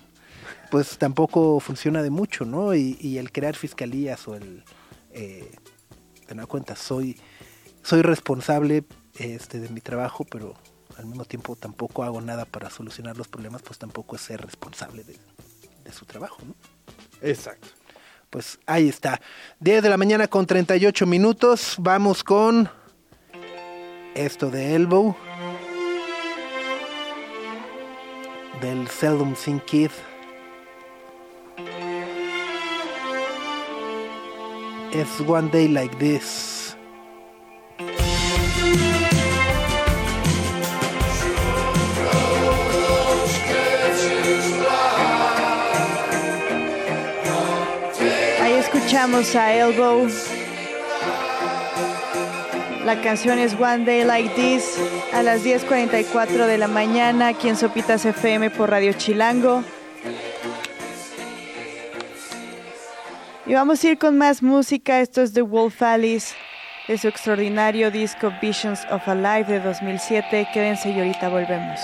[0.70, 2.74] pues tampoco funciona de mucho, ¿no?
[2.74, 4.64] Y, y el crear fiscalías o el,
[5.12, 5.50] eh,
[6.48, 7.18] cuenta, soy,
[7.82, 8.84] soy responsable
[9.18, 10.54] este, de mi trabajo, pero
[10.96, 15.04] al mismo tiempo tampoco hago nada para solucionar los problemas, pues tampoco es ser responsable
[15.04, 15.16] de,
[15.84, 16.54] de su trabajo, ¿no?
[17.20, 17.68] Exacto.
[18.30, 19.20] Pues ahí está.
[19.60, 21.76] 10 de la mañana con 38 minutos.
[21.78, 22.70] Vamos con
[24.14, 25.14] esto de Elbow.
[28.62, 29.90] Del Seldom Seen Kid.
[34.92, 36.76] Es One Day Like This.
[48.40, 50.08] Ahí escuchamos a Elbow.
[52.84, 54.78] La canción es One Day Like This
[55.14, 59.64] a las 10.44 de la mañana aquí en Sopitas FM por Radio Chilango.
[63.44, 65.00] Y vamos a ir con más música.
[65.00, 66.32] Esto es The Wolf Alice
[66.86, 70.48] de su extraordinario disco Visions of a Life de 2007.
[70.54, 71.80] Quédense y ahorita volvemos.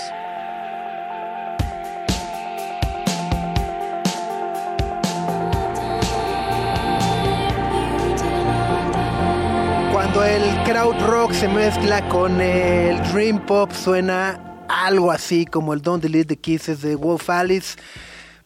[9.91, 14.39] Cuando el crowd rock se mezcla con el dream pop suena
[14.69, 17.77] algo así como el Don't Delete the Kisses de Wolf Alice,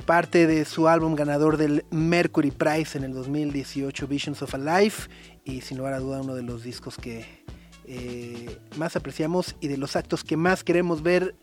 [0.05, 5.09] parte de su álbum ganador del Mercury Prize en el 2018, Visions of a Life,
[5.43, 7.43] y sin lugar a duda uno de los discos que
[7.85, 11.35] eh, más apreciamos y de los actos que más queremos ver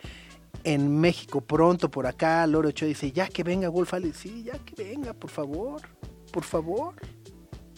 [0.65, 2.47] en México pronto por acá.
[2.47, 5.83] Loro Ochoa dice, ya que venga Wolf Alice, sí, ya que venga, por favor,
[6.33, 6.95] por favor.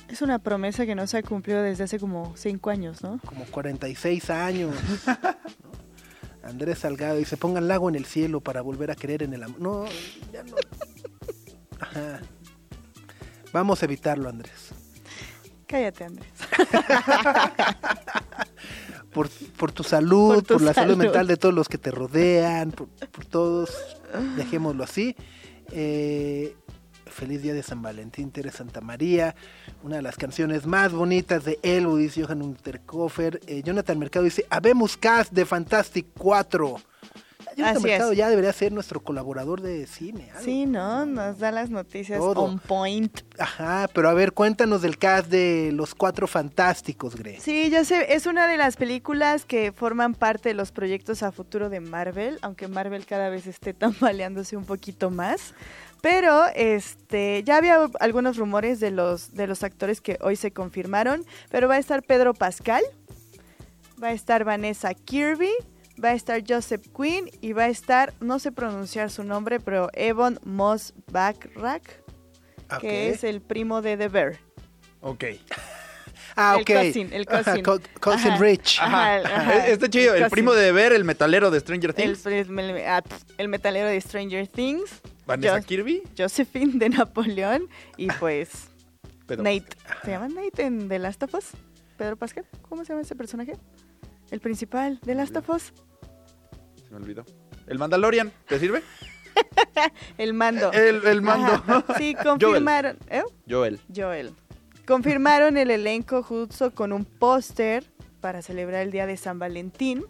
[0.08, 3.18] Es una promesa que no se ha cumplido desde hace como cinco años, ¿no?
[3.24, 4.74] como 46 años.
[5.06, 5.14] ¿no?
[6.42, 9.60] Andrés Salgado dice, pongan lago en el cielo para volver a creer en el amor.
[9.60, 9.84] No,
[10.32, 10.56] ya no.
[11.80, 12.20] Ajá.
[13.52, 14.70] Vamos a evitarlo, Andrés.
[15.66, 16.32] Cállate, Andrés.
[19.12, 20.94] Por, por tu salud, Por la salud.
[20.94, 21.04] salud.
[21.04, 23.70] mental de todos los que te rodean, por, por todos,
[24.36, 25.14] dejémoslo así.
[25.70, 26.56] Eh,
[27.12, 29.34] Feliz Día de San Valentín, Tere Santa María.
[29.82, 33.40] Una de las canciones más bonitas de Elvo, dice Johan Unterkofer.
[33.46, 36.76] Eh, Jonathan Mercado dice, Habemos Cast de Fantastic 4.
[37.54, 38.18] Jonathan Así Mercado es.
[38.18, 40.30] ya debería ser nuestro colaborador de cine.
[40.30, 40.42] algo.
[40.42, 41.04] Sí, ¿no?
[41.04, 42.40] Nos da las noticias Todo.
[42.44, 43.20] on point.
[43.38, 47.38] Ajá, pero a ver, cuéntanos del cast de Los Cuatro Fantásticos, Gre.
[47.40, 51.30] Sí, ya sé, es una de las películas que forman parte de los proyectos a
[51.30, 55.52] futuro de Marvel, aunque Marvel cada vez esté tambaleándose un poquito más.
[56.02, 61.24] Pero este ya había algunos rumores de los de los actores que hoy se confirmaron,
[61.48, 62.82] pero va a estar Pedro Pascal,
[64.02, 65.52] va a estar Vanessa Kirby,
[66.02, 69.88] va a estar Joseph Quinn y va a estar, no sé pronunciar su nombre, pero
[69.92, 72.02] Evan Moss Backrack,
[72.74, 72.80] Ok.
[72.80, 74.38] que es el primo de The Bear.
[75.02, 75.24] Ok.
[76.36, 76.70] Ah, el ok.
[76.86, 77.62] cousin, el Ajá, cousin.
[77.64, 78.38] co- cousin Ajá.
[78.42, 78.78] Rich.
[78.80, 79.36] Ajá, Ajá.
[79.40, 79.66] ajá.
[79.68, 80.14] Está chido.
[80.14, 82.24] El primo de Ver, el metalero de Stranger Things.
[82.26, 83.02] el- el- ah,
[83.38, 85.00] el metalero de Stranger Things.
[85.26, 86.02] Vanessa Jo- Kirby.
[86.18, 87.68] Josephine de Napoleón.
[87.96, 88.48] Y pues
[89.26, 89.66] Pedro Nate.
[90.04, 91.50] ¿Se llama Nate en The Last of Us?
[91.96, 92.44] Pedro Pascal.
[92.68, 93.52] ¿Cómo se llama ese personaje?
[94.30, 95.72] El principal de Last of Us.
[96.84, 97.24] Se me olvidó.
[97.66, 98.32] El Mandalorian.
[98.48, 98.82] ¿Te sirve?
[100.18, 100.72] El mando.
[100.72, 101.52] El, el mando.
[101.52, 101.84] Ajá.
[101.96, 102.98] Sí, confirmaron.
[103.08, 103.22] ¿eh?
[103.48, 103.80] Joel.
[103.94, 104.34] Joel.
[104.86, 107.84] Confirmaron el elenco justo con un póster
[108.20, 110.04] para celebrar el Día de San Valentín.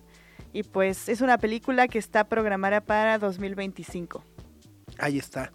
[0.53, 4.25] Y pues es una película que está programada para 2025.
[4.99, 5.53] Ahí está.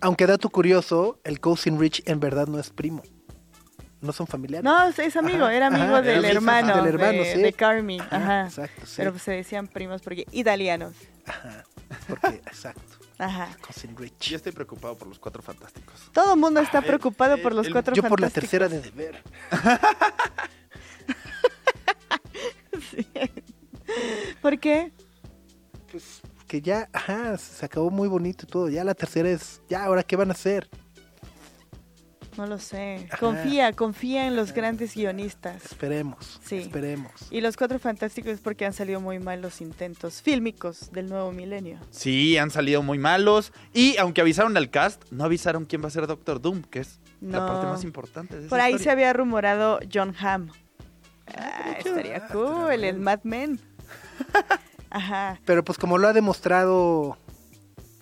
[0.00, 3.02] Aunque dato curioso, el cousin Rich en verdad no es primo.
[4.02, 4.64] No son familiares.
[4.64, 7.40] No, es amigo, Ajá, era amigo ajá, del, era hermano, del hermano, de, sí.
[7.40, 7.98] de Carmi.
[8.00, 8.44] Ajá, Ajá.
[8.44, 8.94] exacto, sí.
[8.98, 10.94] Pero pues se decían primos porque italianos.
[11.26, 11.64] Ajá,
[12.06, 12.82] porque, exacto.
[13.18, 13.56] Ajá.
[13.64, 14.30] Cousin Rich.
[14.30, 16.10] Yo estoy preocupado por los cuatro fantásticos.
[16.12, 18.50] Todo el mundo está preocupado por los el- cuatro Yo por la fantásticos.
[18.50, 19.22] tercera de deber.
[22.90, 23.06] Sí.
[24.42, 24.92] ¿Por qué?
[25.90, 28.68] Pues que ya, ajá, se acabó muy bonito todo.
[28.68, 30.68] Ya la tercera es, ya, ahora qué van a hacer.
[32.36, 33.06] No lo sé.
[33.10, 33.18] Ajá.
[33.18, 35.64] Confía, confía en los grandes guionistas.
[35.64, 36.56] Esperemos, Sí.
[36.56, 37.12] esperemos.
[37.30, 41.30] Y los cuatro fantásticos es porque han salido muy mal los intentos fílmicos del nuevo
[41.32, 41.78] milenio.
[41.90, 43.52] Sí, han salido muy malos.
[43.72, 46.98] Y aunque avisaron al cast, no avisaron quién va a ser Doctor Doom, que es
[47.20, 50.50] la parte más importante de esa Por ahí se había rumorado John Hamm.
[51.36, 52.98] Ah, estaría Ah, cool, el.
[52.98, 53.60] Mad Men.
[54.90, 55.40] Ajá.
[55.44, 57.16] Pero pues como lo ha demostrado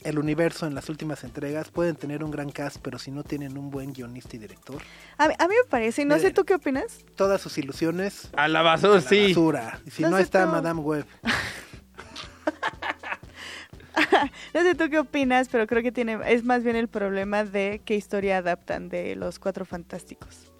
[0.05, 3.57] el universo en las últimas entregas, pueden tener un gran cast, pero si no tienen
[3.59, 4.83] un buen guionista y director,
[5.19, 7.05] A, mí- a mí me parece, y no sé tú qué opinas.
[7.17, 9.29] todas sus ilusiones A la basura, a la sí.
[9.29, 9.81] basura.
[9.87, 10.51] Y si No no, sé está tú.
[10.53, 11.07] Madame Web.
[14.55, 17.81] No sé tú qué opinas, pero creo que tiene es más bien el problema de
[17.85, 20.51] qué historia adaptan de los cuatro fantásticos.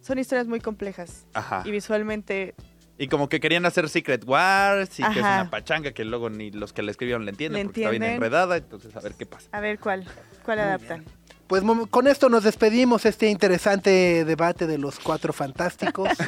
[0.00, 1.62] Son historias muy complejas Ajá.
[1.64, 2.54] y visualmente
[3.00, 6.50] Y como que querían hacer Secret Wars y que es una pachanga que luego ni
[6.50, 8.58] los que la escribieron le entienden porque está bien enredada.
[8.58, 9.48] Entonces, a ver qué pasa.
[9.52, 10.04] a ver cuál
[10.44, 11.06] cuál Muy adaptan.
[11.46, 16.10] Pues con esto nos despedimos este interesante debate de los cuatro fantásticos.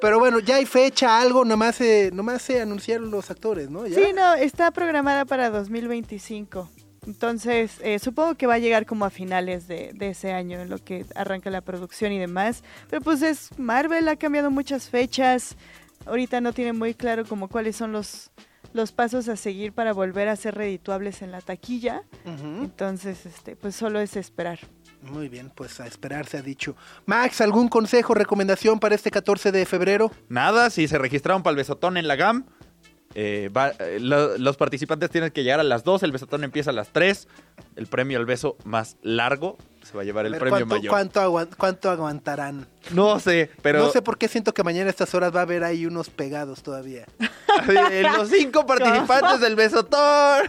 [0.00, 3.86] Pero bueno, ya hay fecha, algo, nomás se, nomás se anunciaron los actores, ¿no?
[3.86, 3.96] ¿Ya?
[3.96, 6.70] Sí, no, está programada para 2025.
[7.06, 10.68] Entonces, eh, supongo que va a llegar como a finales de, de ese año, en
[10.68, 12.62] lo que arranca la producción y demás.
[12.88, 15.56] Pero pues es Marvel, ha cambiado muchas fechas.
[16.06, 18.30] Ahorita no tiene muy claro como cuáles son los,
[18.72, 22.02] los pasos a seguir para volver a ser redituables en la taquilla.
[22.24, 24.58] Entonces, este, pues solo es esperar.
[25.02, 26.76] Muy bien, pues a esperar se ha dicho.
[27.06, 30.12] Max, ¿algún consejo, recomendación para este 14 de febrero?
[30.28, 32.44] Nada, si se registraron para el besotón en la GAM,
[33.14, 36.70] eh, va- eh, lo- los participantes tienen que llegar a las 2, el besotón empieza
[36.70, 37.26] a las 3.
[37.76, 40.74] El premio al beso más largo se va a llevar A el ver, premio ¿cuánto,
[40.76, 40.90] mayor.
[40.90, 42.66] cuánto aguan- cuánto aguantarán?
[42.92, 45.42] No sé, pero No sé por qué siento que mañana a estas horas va a
[45.42, 47.06] haber ahí unos pegados todavía.
[47.68, 50.48] eh, los cinco participantes del besotón.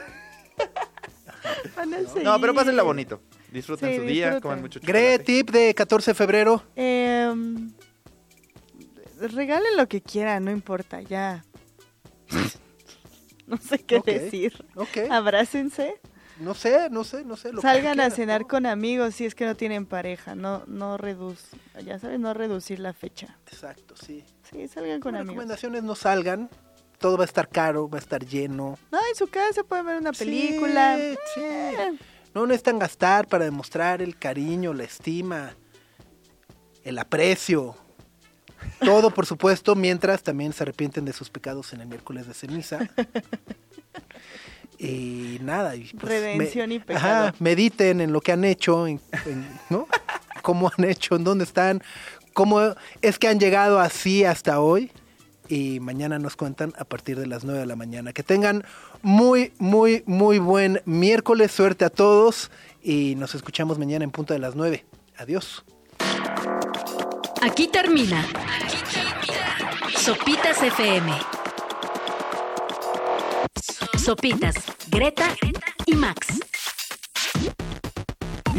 [2.24, 3.22] No, pero pásenla bonito.
[3.52, 4.42] Disfruten Sí, su día, disfruten.
[4.42, 4.88] coman mucho Gre,
[5.18, 5.24] chocolate.
[5.24, 6.64] tip de 14 de febrero.
[6.76, 7.72] Em,
[9.20, 11.44] regalen lo que quieran, no importa, ya.
[13.48, 14.66] no sé qué decir.
[14.76, 15.10] Ok.
[15.10, 15.96] Abrácense.
[16.40, 17.54] No sé, no sé, no sé.
[17.54, 18.48] lo Salgan a cenar ¿no?
[18.48, 20.34] con amigos si es que no tienen pareja.
[20.34, 21.38] No, no reduc
[21.86, 23.38] ya sabes, no reducir la fecha.
[23.52, 24.24] Exacto, sí.
[24.50, 25.28] Sí, salgan con amigos.
[25.36, 26.50] recomendaciones no salgan.
[26.98, 28.78] Todo va a estar caro, va a estar lleno.
[28.92, 30.98] No, en su casa pueden ver una película.
[30.98, 31.42] Sí, sí.
[31.44, 31.98] Eh,
[32.34, 35.56] No necesitan gastar para demostrar el cariño, la estima,
[36.84, 37.76] el aprecio.
[38.80, 42.80] Todo, por supuesto, mientras también se arrepienten de sus pecados en el miércoles de ceniza.
[44.78, 47.32] Y nada, y pues, Redención y Ajá, pecado.
[47.40, 49.88] mediten en lo que han hecho, en- en- ¿no?
[50.42, 51.84] Cómo han hecho, en dónde están,
[52.34, 52.60] cómo
[53.02, 54.92] es que han llegado así hasta hoy.
[55.50, 58.14] y mañana nos cuentan a partir de las 9 de la mañana.
[58.14, 58.64] Que tengan
[59.02, 61.52] muy, muy, muy buen miércoles.
[61.52, 62.50] Suerte a todos
[62.82, 64.86] y nos escuchamos mañana en punto de las 9.
[65.18, 65.66] Adiós.
[67.42, 68.24] Aquí termina.
[69.98, 71.12] Sopitas FM.
[73.98, 74.56] Sopitas,
[74.90, 75.36] Greta
[75.88, 76.28] y Max.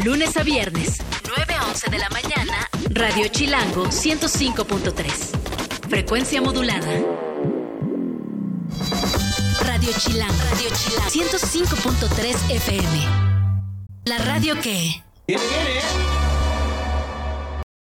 [0.03, 0.97] Lunes a viernes,
[1.29, 5.89] 9 a 11 de la mañana, Radio Chilango 105.3.
[5.89, 6.91] Frecuencia modulada.
[9.61, 13.07] Radio Chilango, Radio Chilango 105.3 FM.
[14.05, 15.01] La radio que...
[15.27, 16.42] Viene.